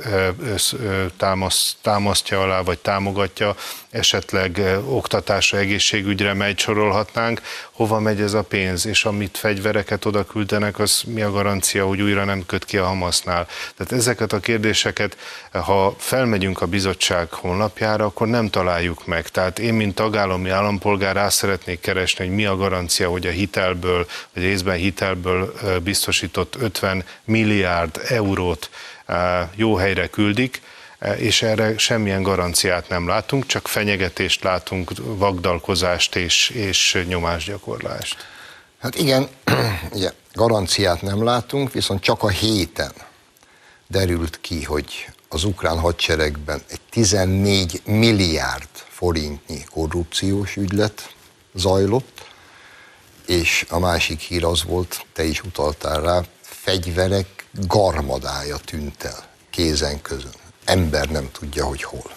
támaszt, 1.18 1.76
támasztja 1.82 2.42
alá, 2.42 2.62
vagy 2.62 2.80
támogatja, 2.80 3.56
esetleg 3.90 4.62
oktatásra, 4.86 5.58
egészségügyre 5.58 6.34
megy, 6.34 6.60
sorolhatnánk, 6.60 7.42
hova 7.72 8.00
megy 8.00 8.22
ez 8.22 8.34
a 8.34 8.44
pénz, 8.44 8.86
és 8.86 9.06
amit 9.06 9.38
fegyvereket 9.38 10.06
oda 10.06 10.26
küldenek, 10.26 10.80
az 10.80 11.02
mi 11.06 11.22
a 11.22 11.32
garancia, 11.32 11.86
hogy 11.86 12.02
újra 12.02 12.24
nem 12.24 12.46
köt 12.46 12.66
ki 12.66 12.78
a 12.78 12.86
Hamasnál. 12.86 13.48
Tehát 13.78 13.94
ezeket 13.94 14.34
a 14.34 14.40
kérdéseket, 14.40 15.18
ha 15.52 15.96
felmegyünk 15.98 16.62
a 16.62 16.66
bizottság 16.66 17.34
honlapjára, 17.34 18.06
akkor 18.06 18.28
nem 18.28 18.50
találjuk 18.50 19.06
meg. 19.06 19.28
Tehát 19.30 19.60
én, 19.60 19.74
mint 19.74 19.96
tagállami 19.96 20.50
állampolgár 20.50 21.18
rá 21.28 21.34
szeretnék 21.34 21.80
keresni, 21.80 22.26
hogy 22.26 22.36
mi 22.36 22.46
a 22.46 22.56
garancia, 22.56 23.10
hogy 23.10 23.28
a 23.28 23.32
hitelből, 23.32 24.08
vagy 24.34 24.44
részben 24.44 24.78
hitelből 24.78 25.54
biztosított 25.84 26.56
50 26.60 27.04
milliárd 27.24 28.02
eurót 28.08 28.70
jó 29.56 29.76
helyre 29.76 30.08
küldik, 30.08 30.62
és 31.18 31.42
erre 31.42 31.78
semmilyen 31.78 32.24
garanciát 32.24 32.90
nem 32.90 33.08
látunk, 33.08 33.46
csak 33.46 33.68
fenyegetést 33.68 34.44
látunk, 34.44 34.92
vagdalkozást 34.98 36.16
és, 36.16 36.50
és 36.50 37.04
nyomásgyakorlást. 37.08 38.28
Hát 38.82 38.96
igen, 38.96 39.28
ugye, 39.98 40.12
garanciát 40.34 41.02
nem 41.02 41.24
látunk, 41.24 41.72
viszont 41.74 42.02
csak 42.02 42.24
a 42.24 42.30
héten 42.30 42.92
derült 43.88 44.40
ki, 44.42 44.64
hogy 44.64 45.08
az 45.30 45.44
ukrán 45.44 45.80
hadseregben 45.80 46.62
egy 46.68 46.82
14 46.90 47.82
milliárd 47.86 48.68
forintnyi 48.98 49.64
korrupciós 49.72 50.56
ügylet 50.56 51.16
zajlott, 51.58 52.26
és 53.26 53.66
a 53.70 53.80
másik 53.80 54.20
hír 54.20 54.44
az 54.44 54.64
volt, 54.64 55.06
te 55.14 55.24
is 55.24 55.44
utaltál 55.44 56.02
rá, 56.02 56.22
fegyverek 56.42 57.46
garmadája 57.52 58.58
tűnt 58.58 59.04
el 59.04 59.28
kézen 59.50 60.02
közön. 60.02 60.34
Ember 60.66 61.10
nem 61.10 61.32
tudja, 61.32 61.66
hogy 61.66 61.84
hol. 61.84 62.12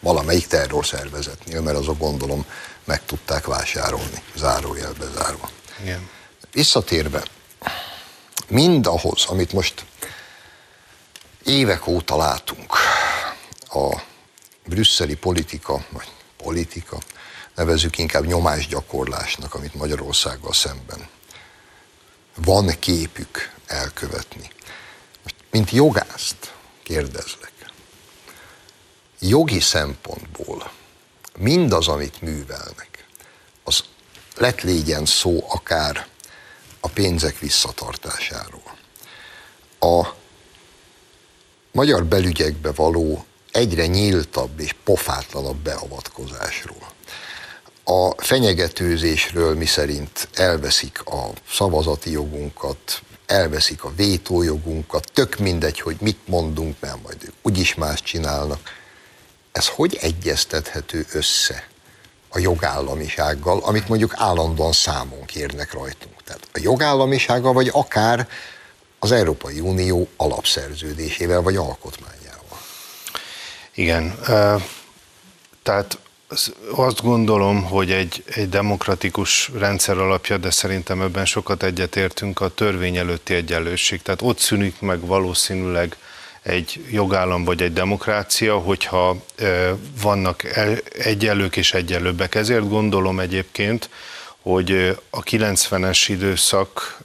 Valamelyik 0.00 0.46
terrorszervezetnél, 0.46 1.60
mert 1.60 1.76
azok 1.76 1.98
gondolom 1.98 2.46
meg 2.84 3.04
tudták 3.04 3.46
vásárolni, 3.46 4.22
zárójelbe 4.36 5.04
zárva. 5.14 5.50
Igen. 5.82 6.08
Visszatérve, 6.52 7.22
mindahhoz, 8.48 9.24
amit 9.26 9.52
most 9.52 9.84
évek 11.44 11.86
óta 11.86 12.16
látunk, 12.16 12.72
a 13.68 14.00
brüsszeli 14.66 15.14
politika, 15.14 15.84
vagy 15.90 16.08
politika, 16.36 16.98
nevezük 17.56 17.98
inkább 17.98 18.26
nyomásgyakorlásnak, 18.26 19.54
amit 19.54 19.74
Magyarországgal 19.74 20.52
szemben 20.52 21.08
van 22.34 22.78
képük 22.78 23.52
elkövetni. 23.66 24.50
Most, 25.22 25.34
mint 25.50 25.70
jogászt 25.70 26.54
kérdezlek, 26.82 27.52
jogi 29.18 29.60
szempontból 29.60 30.70
mindaz, 31.38 31.88
amit 31.88 32.22
művelnek, 32.22 33.06
az 33.64 33.84
lett 34.36 34.60
légyen 34.60 35.06
szó 35.06 35.44
akár 35.48 36.06
a 36.80 36.88
pénzek 36.88 37.38
visszatartásáról. 37.38 38.76
A 39.80 40.08
magyar 41.72 42.04
belügyekbe 42.04 42.72
való 42.72 43.24
egyre 43.52 43.86
nyíltabb 43.86 44.60
és 44.60 44.74
pofátlanabb 44.84 45.56
beavatkozásról. 45.56 46.94
A 47.88 48.22
fenyegetőzésről 48.22 49.54
mi 49.54 49.66
szerint 49.66 50.28
elveszik 50.34 51.06
a 51.06 51.30
szavazati 51.50 52.10
jogunkat, 52.10 53.02
elveszik 53.26 53.84
a 53.84 53.92
vétójogunkat, 53.96 55.10
tök 55.12 55.38
mindegy, 55.38 55.80
hogy 55.80 55.96
mit 56.00 56.18
mondunk, 56.24 56.76
mert 56.80 57.02
majd 57.02 57.16
ők 57.24 57.32
úgyis 57.42 57.74
más 57.74 58.02
csinálnak. 58.02 58.60
Ez 59.52 59.68
hogy 59.68 59.98
egyeztethető 60.00 61.06
össze 61.12 61.68
a 62.28 62.38
jogállamisággal, 62.38 63.58
amit 63.58 63.88
mondjuk 63.88 64.12
állandóan 64.16 64.72
számon 64.72 65.24
kérnek 65.24 65.72
rajtunk? 65.72 66.22
Tehát 66.24 66.48
a 66.52 66.58
jogállamisággal, 66.62 67.52
vagy 67.52 67.70
akár 67.72 68.28
az 68.98 69.12
Európai 69.12 69.60
Unió 69.60 70.08
alapszerződésével, 70.16 71.42
vagy 71.42 71.56
alkotmányával. 71.56 72.60
Igen, 73.74 74.18
tehát 75.62 75.98
azt 76.74 77.02
gondolom, 77.02 77.64
hogy 77.64 77.90
egy, 77.90 78.22
egy 78.26 78.48
demokratikus 78.48 79.50
rendszer 79.58 79.98
alapja, 79.98 80.36
de 80.36 80.50
szerintem 80.50 81.00
ebben 81.00 81.24
sokat 81.24 81.62
egyetértünk, 81.62 82.40
a 82.40 82.48
törvény 82.48 82.96
előtti 82.96 83.34
egyenlőség. 83.34 84.02
Tehát 84.02 84.22
ott 84.22 84.38
szűnik 84.38 84.80
meg 84.80 85.00
valószínűleg 85.00 85.96
egy 86.42 86.84
jogállam 86.90 87.44
vagy 87.44 87.62
egy 87.62 87.72
demokrácia, 87.72 88.58
hogyha 88.58 89.16
vannak 90.02 90.42
egyenlők 90.98 91.56
és 91.56 91.74
egyenlőbbek. 91.74 92.34
Ezért 92.34 92.68
gondolom 92.68 93.20
egyébként, 93.20 93.90
hogy 94.42 94.96
a 95.10 95.22
90-es 95.22 96.04
időszak 96.08 96.98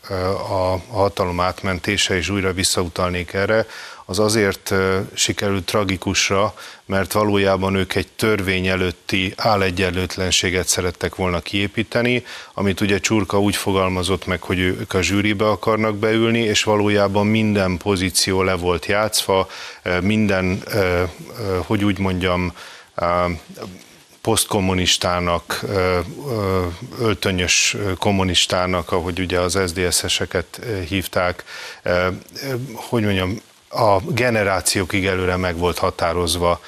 a 0.50 0.78
hatalom 0.90 1.40
átmentése, 1.40 2.16
és 2.16 2.30
újra 2.30 2.54
visszautalnék 2.54 3.34
erre, 3.34 3.66
az 4.12 4.20
azért 4.20 4.74
sikerült 5.14 5.66
tragikusra, 5.66 6.54
mert 6.86 7.12
valójában 7.12 7.76
ők 7.76 7.96
egy 7.96 8.08
törvény 8.08 8.68
előtti 8.68 9.34
álegyenlőtlenséget 9.38 10.68
szerettek 10.68 11.16
volna 11.16 11.40
kiépíteni, 11.40 12.24
amit 12.54 12.82
ugye 12.82 13.00
Csurka 13.00 13.40
úgy 13.40 13.56
fogalmazott 13.56 14.26
meg, 14.26 14.42
hogy 14.42 14.60
ők 14.60 14.94
a 14.94 15.02
zsűribe 15.02 15.48
akarnak 15.50 15.96
beülni, 15.96 16.40
és 16.40 16.64
valójában 16.64 17.28
minden 17.28 17.78
pozíció 17.78 18.44
le 18.44 18.54
volt 18.54 18.86
játszva, 18.86 19.48
minden, 20.02 20.64
hogy 21.66 21.84
úgy 21.84 22.00
mondjam, 22.00 22.54
posztkommunistának, 24.22 25.62
öltönyös 27.00 27.78
kommunistának, 27.98 28.92
ahogy 28.92 29.20
ugye 29.20 29.40
az 29.40 29.60
SZDSZ-eseket 29.66 30.62
hívták, 30.88 31.44
hogy 32.74 33.04
mondjam, 33.04 33.42
a 33.72 34.00
generációkig 34.00 35.06
előre 35.06 35.36
meg 35.36 35.58
volt 35.58 35.78
határozva 35.78 36.62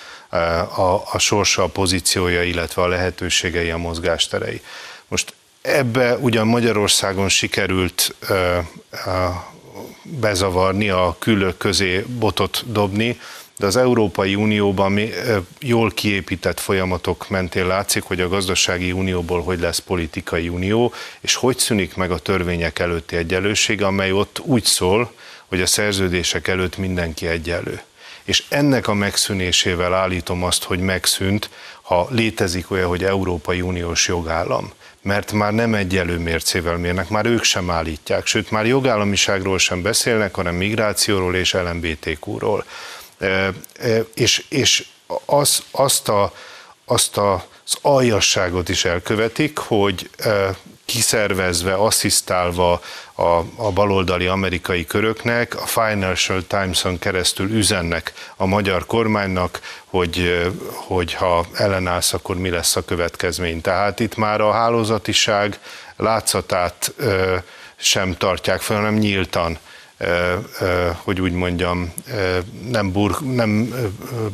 a, 0.76 1.04
a 1.12 1.18
sorsa, 1.18 1.64
a 1.64 1.68
pozíciója, 1.68 2.44
illetve 2.44 2.82
a 2.82 2.88
lehetőségei, 2.88 3.70
a 3.70 3.78
mozgásterei. 3.78 4.62
Most 5.08 5.34
ebbe 5.62 6.18
ugyan 6.18 6.48
Magyarországon 6.48 7.30
sikerült 7.30 8.16
bezavarni, 10.04 10.90
a 10.90 11.16
külök 11.20 11.58
közé 11.58 12.00
botot 12.00 12.64
dobni, 12.72 13.20
de 13.58 13.66
az 13.66 13.76
Európai 13.76 14.36
Unióban 14.36 15.00
jól 15.60 15.92
kiépített 15.92 16.60
folyamatok 16.60 17.30
mentén 17.30 17.68
látszik, 17.68 18.04
hogy 18.04 18.22
a 18.22 18.28
gazdasági 18.28 18.92
unióból 18.92 19.44
hogy 19.44 19.60
lesz 19.60 19.80
politikai 19.80 20.50
unió, 20.50 20.94
és 21.22 21.36
hogy 21.36 21.58
szűnik 21.58 21.96
meg 21.96 22.12
a 22.12 22.20
törvények 22.20 22.80
előtti 22.80 23.16
egyenlőség, 23.16 23.82
amely 23.82 24.12
ott 24.12 24.40
úgy 24.40 24.64
szól, 24.64 25.12
hogy 25.54 25.62
a 25.62 25.68
szerződések 25.68 26.48
előtt 26.48 26.78
mindenki 26.78 27.28
egyenlő. 27.28 27.82
És 28.24 28.44
ennek 28.50 28.88
a 28.88 28.94
megszűnésével 28.94 29.94
állítom 29.94 30.44
azt, 30.44 30.64
hogy 30.64 30.80
megszűnt, 30.80 31.50
ha 31.82 32.08
létezik 32.10 32.72
olyan, 32.72 32.88
hogy 32.88 33.04
Európai 33.04 33.62
Uniós 33.62 34.08
jogállam. 34.08 34.74
Mert 35.02 35.32
már 35.32 35.54
nem 35.54 35.74
egyenlő 35.74 36.18
mércével 36.18 36.78
mérnek, 36.78 37.10
már 37.10 37.26
ők 37.26 37.44
sem 37.44 37.70
állítják, 37.70 38.26
sőt 38.26 38.52
már 38.52 38.66
jogállamiságról 38.66 39.58
sem 39.58 39.82
beszélnek, 39.82 40.36
hanem 40.36 40.56
migrációról 40.56 41.36
és 41.36 41.54
LMBTQ-ról 41.54 42.66
és, 44.14 44.46
és 44.50 44.86
az, 45.26 45.64
azt, 45.72 46.10
a, 46.10 46.34
azt 46.86 47.18
a, 47.18 47.46
az 47.74 47.92
aljasságot 47.92 48.70
is 48.70 48.86
elkövetik, 48.86 49.58
hogy 49.58 50.10
kiszervezve, 50.86 51.74
asszisztálva 51.74 52.82
a, 53.14 53.24
a 53.56 53.72
baloldali 53.74 54.26
amerikai 54.26 54.86
köröknek, 54.86 55.62
a 55.62 55.66
Financial 55.66 56.44
Times-on 56.48 57.00
keresztül 57.00 57.52
üzennek 57.52 58.14
a 58.36 58.46
magyar 58.46 58.86
kormánynak, 58.86 59.60
hogy, 59.86 60.46
hogy 60.74 61.14
ha 61.14 61.46
ellenállsz, 61.54 62.14
akkor 62.14 62.38
mi 62.38 62.50
lesz 62.50 62.76
a 62.76 62.86
következmény. 62.86 63.62
Tehát 63.62 64.00
itt 64.00 64.16
már 64.16 64.42
a 64.42 64.52
hálózatiság 64.52 65.60
látszatát 65.96 66.94
sem 67.76 68.16
tartják 68.18 68.62
fel, 68.62 68.78
hanem 68.78 68.96
nyíltan 68.96 69.58
hogy 70.96 71.22
úgy 71.22 71.32
mondjam, 71.32 71.94
nem, 72.70 72.92
bur, 72.92 73.20
nem 73.22 73.74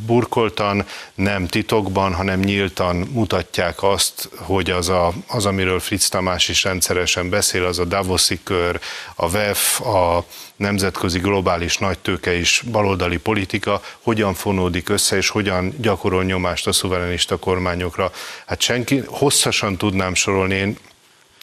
burkoltan, 0.05 0.86
nem 1.15 1.47
titokban, 1.47 2.13
hanem 2.13 2.39
nyíltan 2.39 2.95
mutatják 2.95 3.84
azt, 3.84 4.30
hogy 4.36 4.70
az, 4.70 4.89
a, 4.89 5.13
az 5.28 5.45
amiről 5.45 5.80
Fritz 5.80 6.09
Tamás 6.09 6.49
is 6.49 6.63
rendszeresen 6.63 7.30
beszél, 7.30 7.65
az 7.65 7.80
a 7.80 7.86
Davoszi 7.86 8.39
kör, 8.43 8.80
a 9.15 9.30
VEF, 9.30 9.82
a 9.82 10.26
nemzetközi 10.55 11.20
globális 11.20 11.78
nagytőke 11.78 12.38
és 12.38 12.63
baloldali 12.72 13.17
politika 13.17 13.82
hogyan 14.01 14.34
fonódik 14.34 14.89
össze, 14.89 15.17
és 15.17 15.30
hogyan 15.30 15.74
gyakorol 15.78 16.24
nyomást 16.24 16.67
a 16.67 16.72
szuverenista 16.72 17.38
kormányokra. 17.38 18.11
Hát 18.45 18.61
senki, 18.61 19.03
hosszasan 19.05 19.78
tudnám 19.78 20.13
sorolni, 20.13 20.55
én 20.55 20.78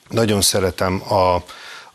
nagyon 0.08 0.40
szeretem 0.40 1.12
a, 1.12 1.42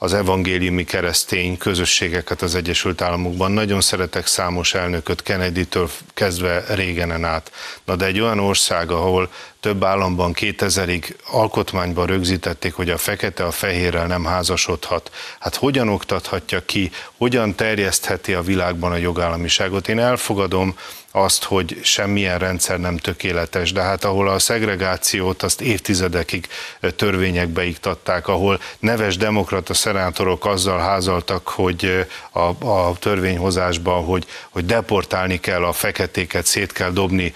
az 0.04 0.14
evangéliumi 0.14 0.84
keresztény 0.84 1.58
közösségeket 1.58 2.42
az 2.42 2.56
Egyesült 2.56 3.02
Államokban. 3.02 3.52
Nagyon 3.52 3.82
szeretek 3.82 4.28
számos 4.28 4.74
elnököt 4.74 5.24
Kennedy-től 5.24 5.90
kezdve 6.14 6.64
régenen 6.68 7.26
át. 7.26 7.52
Na 7.86 7.96
de 7.96 8.06
egy 8.06 8.20
olyan 8.20 8.40
ország, 8.40 8.92
ahol 8.92 9.32
több 9.60 9.84
államban 9.84 10.34
2000-ig 10.36 11.16
alkotmányban 11.32 12.06
rögzítették, 12.06 12.74
hogy 12.74 12.90
a 12.90 12.98
fekete 12.98 13.46
a 13.46 13.52
fehérrel 13.52 14.08
nem 14.08 14.26
házasodhat. 14.26 15.12
Hát 15.40 15.56
hogyan 15.56 15.90
oktathatja 15.90 16.66
ki, 16.66 16.92
hogyan 17.18 17.56
terjesztheti 17.56 18.34
a 18.34 18.42
világban 18.42 18.92
a 18.92 18.98
jogállamiságot? 18.98 19.88
Én 19.88 20.00
elfogadom 20.00 20.76
azt, 21.12 21.44
hogy 21.44 21.80
semmilyen 21.84 22.38
rendszer 22.38 22.80
nem 22.80 22.98
tökéletes, 22.98 23.72
de 23.72 23.82
hát 23.82 24.04
ahol 24.04 24.30
a 24.30 24.40
szegregációt 24.40 25.44
azt 25.44 25.62
évtizedekig 25.62 26.48
törvényekbe 26.96 27.64
iktatták, 27.64 28.28
ahol 28.28 28.60
neves 28.80 29.18
demokrata 29.18 29.74
szenátorok 29.74 30.46
azzal 30.46 30.80
házaltak, 30.80 31.48
hogy 31.48 32.06
a, 32.32 32.66
a 32.66 32.96
törvényhozásban, 33.00 34.04
hogy, 34.04 34.26
hogy 34.50 34.66
deportálni 34.66 35.40
kell 35.40 35.64
a 35.64 35.72
feketéket, 35.72 36.46
szét 36.46 36.72
kell 36.72 36.92
dobni 36.92 37.34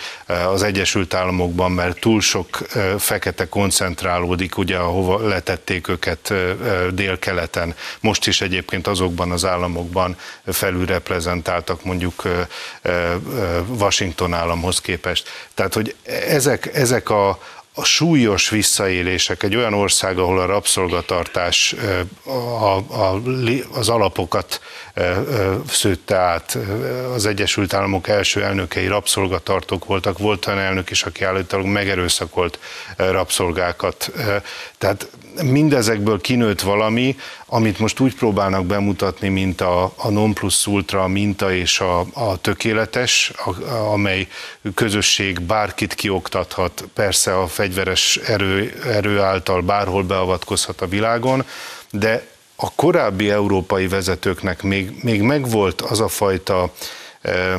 az 0.48 0.64
Egyesült 0.64 1.14
Államokban, 1.14 1.72
mert 1.72 2.00
túl 2.00 2.22
sok 2.22 2.58
fekete 2.98 3.50
koncentrálódik, 3.50 4.58
ugye 4.58 4.78
ahova 4.78 5.28
letették 5.28 5.88
őket 5.88 6.34
délkeleten. 6.92 7.76
Most 8.00 8.28
is 8.28 8.42
egyébként 8.42 8.88
azokban 8.88 9.32
az 9.32 9.46
államokban 9.46 10.18
felülreprezentáltak 10.46 11.84
mondjuk 11.84 12.24
Washington 13.70 14.34
államhoz 14.34 14.82
képest. 14.82 15.30
Tehát, 15.54 15.74
hogy 15.74 15.96
ezek, 16.28 16.76
ezek 16.76 17.10
a, 17.10 17.40
a 17.78 17.84
súlyos 17.84 18.50
visszaélések 18.50 19.44
egy 19.44 19.56
olyan 19.56 19.74
ország, 19.74 20.18
ahol 20.18 20.40
a 20.40 20.46
rabszolgatartás 20.46 21.76
a, 22.24 22.76
a, 22.76 23.22
az 23.74 23.90
alapokat 23.90 24.62
szőtte 25.70 26.16
át. 26.16 26.58
Az 27.14 27.26
Egyesült 27.26 27.74
Államok 27.74 28.08
első 28.08 28.44
elnökei 28.44 28.88
rabszolgatartók 28.88 29.86
voltak, 29.86 30.18
volt 30.18 30.48
olyan 30.48 30.60
elnök 30.60 30.90
is, 30.90 31.04
aki 31.04 31.24
állítólag 31.24 31.66
megerőszakolt 31.66 32.60
rabszolgákat. 32.98 34.12
Tehát 34.78 35.08
mindezekből 35.44 36.22
kinőtt 36.22 36.62
valami, 36.62 37.16
amit 37.46 37.80
most 37.80 38.00
úgy 38.00 38.16
próbálnak 38.16 38.66
bemutatni, 38.66 39.28
mint 39.28 39.62
a, 39.62 39.94
a 39.96 40.10
non 40.10 40.34
plus 40.34 40.68
ultra 40.68 41.04
a 41.04 41.08
minta 41.08 41.54
és 41.54 41.80
a, 41.80 42.00
a 42.14 42.38
tökéletes, 42.42 43.32
a, 43.46 43.74
amely 43.74 44.28
közösség 44.74 45.42
bárkit 45.42 45.94
kioktathat, 45.94 46.84
persze 46.94 47.40
a 47.40 47.48
fegyveres 47.48 48.18
erő, 48.18 48.82
erő 48.86 49.20
által 49.20 49.62
bárhol 49.62 50.04
beavatkozhat 50.04 50.82
a 50.82 50.88
világon, 50.88 51.44
de 51.92 52.28
a 52.56 52.72
korábbi 52.76 53.30
európai 53.30 53.88
vezetőknek 53.88 54.62
még, 54.62 54.92
még 55.02 55.22
megvolt 55.22 55.82
az 55.82 56.00
a 56.00 56.08
fajta 56.08 56.72
eh, 57.22 57.56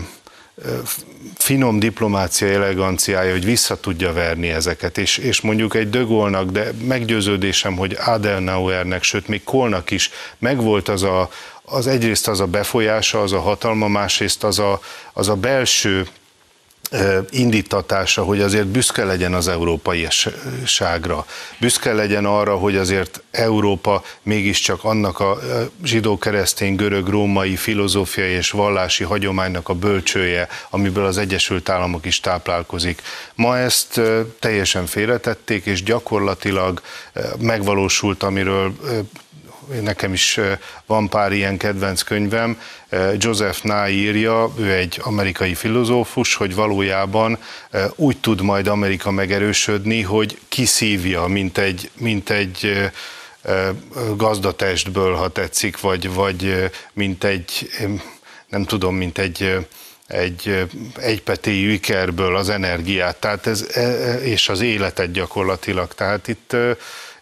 finom 1.34 1.78
diplomácia 1.78 2.48
eleganciája, 2.48 3.32
hogy 3.32 3.44
vissza 3.44 3.80
tudja 3.80 4.12
verni 4.12 4.48
ezeket, 4.48 4.98
és, 4.98 5.18
és 5.18 5.40
mondjuk 5.40 5.74
egy 5.74 5.90
Dögolnak, 5.90 6.50
de 6.50 6.70
meggyőződésem, 6.84 7.76
hogy 7.76 7.96
Adenauernek, 8.06 9.02
sőt 9.02 9.28
még 9.28 9.44
Kolnak 9.44 9.90
is 9.90 10.10
megvolt 10.38 10.88
az 10.88 11.02
a, 11.02 11.30
az 11.62 11.86
egyrészt 11.86 12.28
az 12.28 12.40
a 12.40 12.46
befolyása, 12.46 13.22
az 13.22 13.32
a 13.32 13.40
hatalma, 13.40 13.88
másrészt 13.88 14.44
az 14.44 14.58
a, 14.58 14.80
az 15.12 15.28
a 15.28 15.34
belső 15.34 16.06
indítatása, 17.30 18.22
hogy 18.22 18.40
azért 18.40 18.66
büszke 18.66 19.04
legyen 19.04 19.34
az 19.34 19.48
európai 19.48 20.06
ságra. 20.64 21.26
Büszke 21.60 21.92
legyen 21.92 22.24
arra, 22.24 22.56
hogy 22.56 22.76
azért 22.76 23.22
Európa 23.30 24.02
mégiscsak 24.22 24.84
annak 24.84 25.20
a 25.20 25.38
zsidó-keresztény, 25.84 26.74
görög-római 26.74 27.56
filozófiai 27.56 28.30
és 28.30 28.50
vallási 28.50 29.04
hagyománynak 29.04 29.68
a 29.68 29.74
bölcsője, 29.74 30.48
amiből 30.70 31.04
az 31.04 31.18
Egyesült 31.18 31.68
Államok 31.68 32.06
is 32.06 32.20
táplálkozik. 32.20 33.02
Ma 33.34 33.58
ezt 33.58 34.00
teljesen 34.38 34.86
félretették, 34.86 35.64
és 35.64 35.82
gyakorlatilag 35.82 36.80
megvalósult, 37.38 38.22
amiről 38.22 38.72
nekem 39.80 40.12
is 40.12 40.40
van 40.86 41.08
pár 41.08 41.32
ilyen 41.32 41.56
kedvenc 41.56 42.02
könyvem, 42.02 42.60
Joseph 43.16 43.62
Nye 43.62 43.88
írja, 43.88 44.52
ő 44.58 44.72
egy 44.72 45.00
amerikai 45.02 45.54
filozófus, 45.54 46.34
hogy 46.34 46.54
valójában 46.54 47.38
úgy 47.94 48.18
tud 48.18 48.40
majd 48.40 48.66
Amerika 48.66 49.10
megerősödni, 49.10 50.02
hogy 50.02 50.38
kiszívja, 50.48 51.26
mint 51.26 51.58
egy, 51.58 51.90
mint 51.98 52.30
egy 52.30 52.90
gazdatestből, 54.16 55.14
ha 55.14 55.28
tetszik, 55.28 55.80
vagy, 55.80 56.14
vagy 56.14 56.70
mint 56.92 57.24
egy, 57.24 57.70
nem 58.48 58.64
tudom, 58.64 58.96
mint 58.96 59.18
egy 59.18 59.66
egy 60.06 60.68
egypetéjű 60.96 61.72
ikerből 61.72 62.36
az 62.36 62.48
energiát, 62.48 63.16
tehát 63.16 63.46
ez, 63.46 63.66
e, 63.72 63.80
e, 63.80 64.20
és 64.20 64.48
az 64.48 64.60
életet 64.60 65.12
gyakorlatilag. 65.12 65.94
Tehát 65.94 66.28
itt 66.28 66.56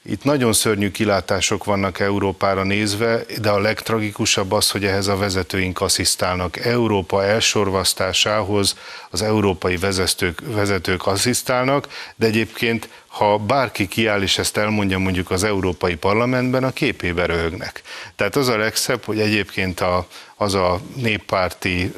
itt 0.07 0.25
nagyon 0.25 0.53
szörnyű 0.53 0.91
kilátások 0.91 1.65
vannak 1.65 2.01
Európára 2.01 2.63
nézve, 2.63 3.25
de 3.41 3.51
a 3.51 3.59
legtragikusabb 3.59 4.53
az, 4.53 4.71
hogy 4.71 4.85
ehhez 4.85 5.07
a 5.07 5.17
vezetőink 5.17 5.81
asszisztálnak. 5.81 6.57
Európa 6.57 7.25
elsorvasztásához 7.25 8.77
az 9.11 9.23
európai 9.23 9.77
vezetők, 9.77 10.41
vezetők 10.47 11.07
asszisztálnak, 11.07 11.89
de 12.17 12.27
egyébként 12.27 12.89
ha 13.07 13.39
bárki 13.39 13.89
kiáll 13.89 14.23
és 14.23 14.39
ezt 14.39 14.57
elmondja 14.57 14.99
mondjuk 14.99 15.31
az 15.31 15.45
Európai 15.45 15.95
Parlamentben, 15.95 16.65
a 16.65 16.73
képébe 16.73 17.27
röhögnek. 17.27 17.83
Tehát 18.17 18.37
az 18.37 18.49
a 18.49 18.57
legszebb, 18.57 19.05
hogy 19.05 19.21
egyébként 19.21 19.81
a, 19.81 20.07
az 20.37 20.55
a 20.55 20.81
néppárti, 20.95 21.93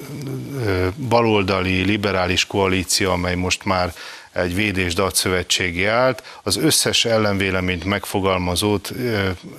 baloldali, 1.08 1.82
liberális 1.82 2.46
koalíció, 2.46 3.10
amely 3.10 3.34
most 3.34 3.64
már 3.64 3.92
egy 4.36 4.54
védés 4.54 4.94
datszövetségi 4.94 5.84
állt, 5.84 6.22
az 6.42 6.56
összes 6.56 7.04
ellenvéleményt 7.04 7.84
megfogalmazót 7.84 8.92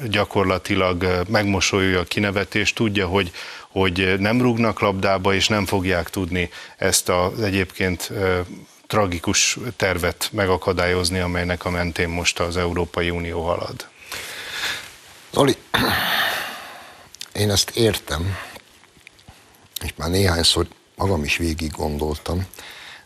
gyakorlatilag 0.09 1.23
megmosolyolja 1.29 1.99
a 1.99 2.03
kinevetést, 2.03 2.75
tudja, 2.75 3.07
hogy, 3.07 3.31
hogy 3.69 4.19
nem 4.19 4.41
rúgnak 4.41 4.79
labdába, 4.79 5.33
és 5.33 5.47
nem 5.47 5.65
fogják 5.65 6.09
tudni 6.09 6.49
ezt 6.77 7.09
az 7.09 7.41
egyébként 7.41 8.11
tragikus 8.87 9.57
tervet 9.75 10.29
megakadályozni, 10.31 11.19
amelynek 11.19 11.65
a 11.65 11.69
mentén 11.69 12.09
most 12.09 12.39
az 12.39 12.57
Európai 12.57 13.09
Unió 13.09 13.41
halad. 13.41 13.87
Zoli, 15.33 15.55
én 17.33 17.49
ezt 17.49 17.69
értem, 17.69 18.37
és 19.83 19.93
már 19.95 20.09
néhányszor 20.09 20.67
magam 20.95 21.23
is 21.23 21.37
végig 21.37 21.71
gondoltam, 21.71 22.47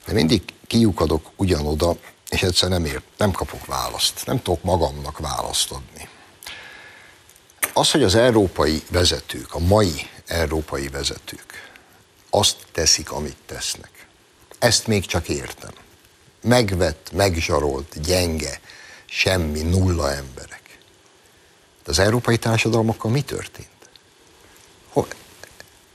de 0.05 0.13
mindig 0.13 0.41
kiukadok 0.67 1.31
ugyanoda, 1.35 1.95
és 2.29 2.43
egyszer 2.43 2.69
nem, 2.69 2.85
ér, 2.85 3.01
nem 3.17 3.31
kapok 3.31 3.65
választ. 3.65 4.25
Nem 4.25 4.41
tudok 4.41 4.63
magamnak 4.63 5.19
választ 5.19 5.71
adni. 5.71 6.09
Az, 7.73 7.91
hogy 7.91 8.03
az 8.03 8.15
európai 8.15 8.83
vezetők, 8.89 9.53
a 9.53 9.59
mai 9.59 10.09
európai 10.25 10.87
vezetők 10.87 11.71
azt 12.29 12.57
teszik, 12.71 13.11
amit 13.11 13.37
tesznek, 13.45 14.07
ezt 14.59 14.87
még 14.87 15.05
csak 15.05 15.29
értem. 15.29 15.71
Megvett, 16.41 17.11
megzsarolt, 17.11 18.01
gyenge, 18.01 18.59
semmi, 19.05 19.61
nulla 19.61 20.11
emberek. 20.11 20.77
De 21.83 21.91
az 21.91 21.99
európai 21.99 22.37
társadalmakkal 22.37 23.11
mi 23.11 23.21
történt? 23.21 23.67
Hol, 24.89 25.07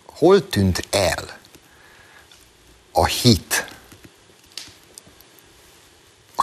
hol 0.07 0.49
tűnt 0.49 0.87
el 0.91 1.39
a 2.93 3.07
hit, 3.07 3.76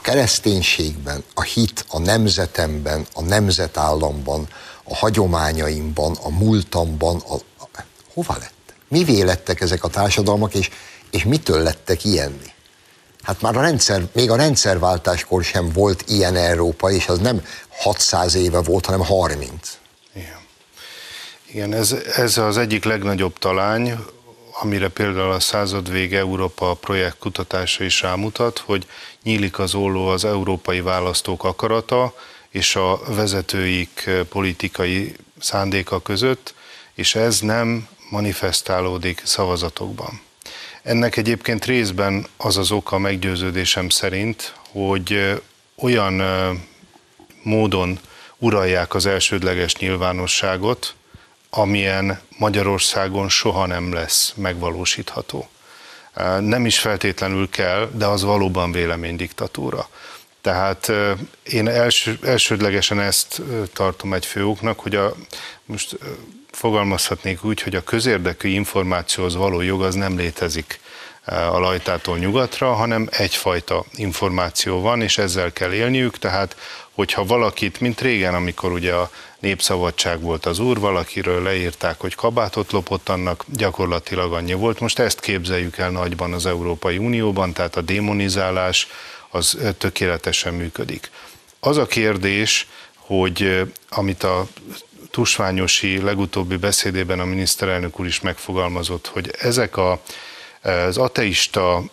kereszténységben, 0.04 1.24
a 1.34 1.42
hit 1.42 1.86
a 1.90 2.00
nemzetemben, 2.00 3.06
a 3.14 3.22
nemzetállamban, 3.22 4.48
a 4.84 4.96
hagyományaimban, 4.96 6.18
a 6.22 6.30
múltamban, 6.30 7.24
a, 7.28 7.34
a, 7.34 7.84
hova 8.14 8.36
lett? 8.40 8.74
Mivé 8.88 9.22
lettek 9.22 9.62
ezek 9.62 9.84
a 9.84 9.88
társadalmak, 9.88 10.54
és, 10.54 10.70
és 11.12 11.24
mitől 11.24 11.62
lettek 11.62 12.04
ilyenni? 12.04 12.52
Hát 13.24 13.42
már 13.42 13.58
a 13.58 13.62
rendszer, 13.62 14.08
még 14.14 14.32
a 14.32 14.36
rendszerváltáskor 14.36 15.44
sem 15.44 15.72
volt 15.72 16.04
ilyen 16.08 16.36
Európa, 16.36 16.92
és 16.92 17.08
az 17.08 17.20
nem 17.20 17.46
600 17.70 18.36
éve 18.36 18.62
volt, 18.62 18.86
hanem 18.86 19.02
30. 19.02 19.78
Igen, 20.16 20.28
Igen 21.48 21.74
ez, 21.74 21.96
ez 22.16 22.38
az 22.38 22.58
egyik 22.58 22.84
legnagyobb 22.84 23.38
talány, 23.40 23.98
amire 24.62 24.88
például 24.88 25.32
a 25.32 25.40
század 25.40 25.92
vége 25.92 26.18
Európa 26.18 26.74
projekt 26.74 27.18
kutatása 27.18 27.84
is 27.84 28.02
rámutat, 28.02 28.58
hogy 28.58 28.88
nyílik 29.24 29.60
az 29.60 29.76
olló 29.76 30.08
az 30.08 30.26
európai 30.26 30.82
választók 30.82 31.44
akarata 31.44 32.16
és 32.50 32.76
a 32.76 33.00
vezetőik 33.08 34.10
politikai 34.30 35.16
szándéka 35.40 36.02
között, 36.02 36.54
és 36.94 37.16
ez 37.16 37.40
nem 37.40 37.88
manifestálódik 38.10 39.22
szavazatokban. 39.26 40.22
Ennek 40.84 41.18
egyébként 41.18 41.66
részben 41.66 42.26
az 42.38 42.58
az 42.58 42.72
oka 42.72 42.98
meggyőződésem 42.98 43.90
szerint, 43.90 44.56
hogy 44.72 45.42
olyan 45.76 46.22
módon 47.42 48.00
uralják 48.38 48.94
az 48.94 49.06
elsődleges 49.06 49.76
nyilvánosságot, 49.76 50.96
amilyen 51.50 52.20
Magyarországon 52.38 53.30
soha 53.30 53.66
nem 53.66 53.94
lesz 53.94 54.34
megvalósítható. 54.36 55.48
Nem 56.40 56.66
is 56.66 56.80
feltétlenül 56.80 57.50
kell, 57.50 57.90
de 57.94 58.06
az 58.06 58.24
valóban 58.24 58.72
véleménydiktatúra. 58.72 59.90
Tehát 60.42 60.92
én 61.44 61.68
első, 61.68 62.18
elsődlegesen 62.24 63.00
ezt 63.00 63.42
tartom 63.74 64.14
egy 64.14 64.26
főoknak, 64.26 64.80
hogy 64.80 64.96
a, 64.96 65.16
most 65.66 65.98
fogalmazhatnék 66.52 67.44
úgy, 67.44 67.62
hogy 67.62 67.76
a 67.76 67.84
közérdekű 67.84 68.50
információhoz 68.50 69.36
való 69.36 69.62
jog 69.62 69.84
az 69.84 69.96
nem 69.96 70.18
létezik 70.18 70.80
a 71.26 71.60
lajtától 71.60 72.18
nyugatra, 72.18 72.74
hanem 72.74 73.08
egyfajta 73.12 73.86
információ 73.96 74.82
van, 74.82 75.02
és 75.02 75.18
ezzel 75.18 75.54
kell 75.54 75.74
élniük, 75.74 76.18
tehát 76.18 76.56
hogyha 76.92 77.26
valakit, 77.26 77.80
mint 77.80 78.02
régen, 78.02 78.36
amikor 78.36 78.72
ugye 78.72 78.94
a 78.94 79.10
népszabadság 79.44 80.22
volt 80.22 80.46
az 80.46 80.60
úr, 80.60 80.80
valakiről 80.80 81.44
leírták, 81.44 82.00
hogy 82.00 82.16
kabátot 82.16 82.72
lopott, 82.72 83.10
annak 83.10 83.46
gyakorlatilag 83.48 84.34
annyi 84.34 84.54
volt. 84.54 84.80
Most 84.80 85.00
ezt 85.00 85.20
képzeljük 85.20 85.78
el 85.78 85.90
nagyban 85.90 86.34
az 86.34 86.46
Európai 86.46 86.98
Unióban, 86.98 87.54
tehát 87.54 87.76
a 87.76 87.82
démonizálás 87.82 88.88
az 89.30 89.58
tökéletesen 89.78 90.54
működik. 90.54 91.12
Az 91.60 91.78
a 91.78 91.86
kérdés, 91.86 92.68
hogy 92.96 93.62
amit 93.90 94.24
a 94.24 94.48
Tusványosi 95.12 96.02
legutóbbi 96.02 96.56
beszédében 96.56 97.20
a 97.20 97.26
miniszterelnök 97.26 98.00
úr 98.00 98.06
is 98.06 98.22
megfogalmazott, 98.22 99.08
hogy 99.08 99.36
ezek 99.40 99.78
a 99.78 100.02
az 100.64 100.98
ateista, 100.98 101.84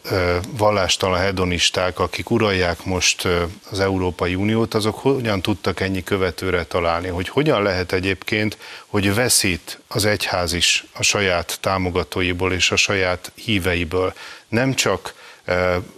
vallástalan 0.51 1.19
hedonisták, 1.19 1.99
akik 1.99 2.31
uralják 2.31 2.85
most 2.85 3.29
az 3.71 3.81
Európai 3.81 4.35
Uniót, 4.35 4.75
azok 4.75 4.99
hogyan 4.99 5.43
tudtak 5.43 5.81
ennyi 5.81 6.05
követőre 6.05 6.65
találni? 6.65 7.09
Hogy 7.09 7.29
hogyan 7.29 7.63
lehet 7.63 7.93
egyébként, 7.93 8.59
hogy 8.87 9.15
veszít 9.15 9.81
az 9.89 10.05
egyház 10.05 10.53
is 10.53 10.85
a 10.93 11.03
saját 11.03 11.59
támogatóiból 11.61 12.53
és 12.53 12.71
a 12.71 12.77
saját 12.77 13.33
híveiből. 13.35 14.15
Nem 14.49 14.75
csak 14.75 15.15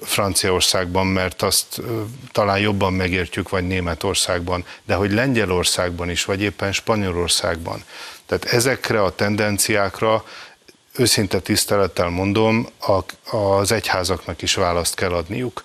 Franciaországban, 0.03 1.07
mert 1.07 1.43
azt 1.43 1.81
talán 2.33 2.59
jobban 2.59 2.93
megértjük, 2.93 3.49
vagy 3.49 3.66
Németországban, 3.66 4.64
de 4.85 4.95
hogy 4.95 5.12
Lengyelországban 5.12 6.11
is, 6.11 6.25
vagy 6.25 6.41
éppen 6.41 6.73
Spanyolországban. 6.73 7.85
Tehát 8.27 8.45
ezekre 8.45 9.03
a 9.03 9.14
tendenciákra 9.14 10.25
őszinte 10.97 11.40
tisztelettel 11.40 12.09
mondom, 12.09 12.68
az 13.30 13.72
egyházaknak 13.72 14.43
is 14.43 14.55
választ 14.55 14.95
kell 14.95 15.12
adniuk. 15.12 15.64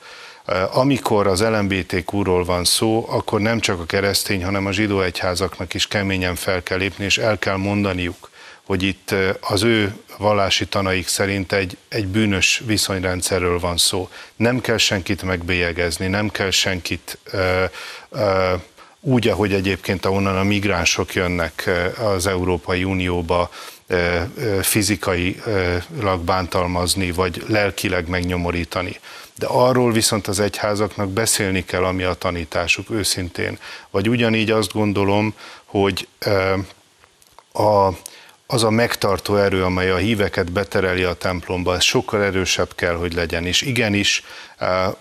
Amikor 0.71 1.27
az 1.27 1.41
LMBTQ-ról 1.41 2.45
van 2.45 2.63
szó, 2.63 3.05
akkor 3.09 3.39
nem 3.39 3.59
csak 3.59 3.79
a 3.79 3.85
keresztény, 3.85 4.43
hanem 4.43 4.65
a 4.65 4.71
zsidó 4.71 5.01
egyházaknak 5.01 5.73
is 5.73 5.87
keményen 5.87 6.35
fel 6.35 6.63
kell 6.63 6.77
lépni, 6.77 7.05
és 7.05 7.17
el 7.17 7.39
kell 7.39 7.55
mondaniuk, 7.55 8.29
hogy 8.63 8.83
itt 8.83 9.15
az 9.39 9.63
ő 9.63 9.95
vallási 10.17 10.65
tanaik 10.65 11.07
szerint 11.07 11.51
egy, 11.51 11.77
egy 11.87 12.07
bűnös 12.07 12.61
viszonyrendszerről 12.65 13.59
van 13.59 13.77
szó. 13.77 14.09
Nem 14.35 14.61
kell 14.61 14.77
senkit 14.77 15.23
megbélyegezni, 15.23 16.07
nem 16.07 16.29
kell 16.29 16.49
senkit 16.49 17.17
ö, 17.23 17.63
ö, 18.09 18.53
úgy, 18.99 19.27
ahogy 19.27 19.53
egyébként 19.53 20.05
ahonnan 20.05 20.37
a 20.37 20.43
migránsok 20.43 21.13
jönnek 21.13 21.69
az 21.99 22.27
Európai 22.27 22.83
Unióba, 22.83 23.51
fizikailag 24.61 26.19
bántalmazni, 26.25 27.11
vagy 27.11 27.43
lelkileg 27.47 28.07
megnyomorítani. 28.07 28.99
De 29.37 29.45
arról 29.45 29.91
viszont 29.91 30.27
az 30.27 30.39
egyházaknak 30.39 31.09
beszélni 31.09 31.65
kell, 31.65 31.83
ami 31.83 32.03
a 32.03 32.13
tanításuk 32.13 32.89
őszintén. 32.89 33.59
Vagy 33.89 34.09
ugyanígy 34.09 34.51
azt 34.51 34.73
gondolom, 34.73 35.33
hogy 35.65 36.07
a 37.53 37.89
az 38.49 38.63
a 38.63 38.69
megtartó 38.69 39.35
erő, 39.35 39.63
amely 39.63 39.89
a 39.89 39.97
híveket 39.97 40.51
betereli 40.51 41.03
a 41.03 41.13
templomba, 41.13 41.75
ez 41.75 41.83
sokkal 41.83 42.23
erősebb 42.23 42.75
kell, 42.75 42.93
hogy 42.95 43.13
legyen. 43.13 43.45
És 43.45 43.61
igenis, 43.61 44.23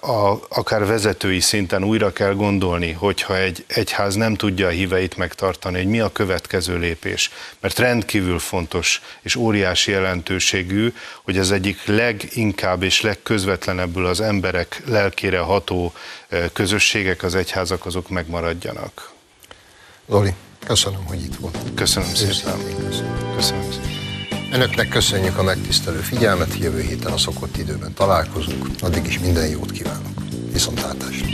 a, 0.01 0.47
akár 0.49 0.87
vezetői 0.87 1.41
szinten 1.41 1.85
újra 1.85 2.13
kell 2.13 2.35
gondolni, 2.35 2.93
hogyha 2.93 3.39
egy 3.39 3.65
egyház 3.67 4.15
nem 4.15 4.35
tudja 4.35 4.67
a 4.67 4.71
híveit 4.71 5.17
megtartani, 5.17 5.77
hogy 5.77 5.87
mi 5.87 6.01
a 6.01 6.13
következő 6.13 6.79
lépés. 6.79 7.31
Mert 7.61 7.79
rendkívül 7.79 8.39
fontos 8.39 9.03
és 9.23 9.37
óriási 9.37 9.91
jelentőségű, 9.91 10.93
hogy 11.23 11.39
az 11.39 11.53
egyik 11.53 11.85
leginkább 11.85 12.83
és 12.83 13.01
legközvetlenebbül 13.01 14.07
az 14.07 14.21
emberek 14.21 14.83
lelkére 14.87 15.39
ható 15.39 15.93
közösségek, 16.53 17.23
az 17.23 17.35
egyházak, 17.35 17.87
azok 17.87 18.09
megmaradjanak. 18.09 19.13
Loli, 20.07 20.35
Köszönöm, 20.67 21.05
hogy 21.05 21.23
itt 21.23 21.35
volt. 21.35 21.59
Köszönöm 21.75 22.15
szépen. 22.15 22.59
Köszönöm 23.37 23.71
szépen. 23.71 24.51
Önöknek 24.53 24.89
köszönjük 24.89 25.39
a 25.39 25.43
megtisztelő 25.43 25.99
figyelmet, 25.99 26.59
jövő 26.59 26.81
héten 26.81 27.13
a 27.13 27.19
szokott 27.19 27.57
időben 27.57 27.95
találkozunk. 27.95 28.67
Addig 28.81 29.07
is 29.07 29.19
minden 29.19 29.47
jót 29.47 29.71
kívánok. 29.71 30.13
Viszontlátásra! 30.53 31.27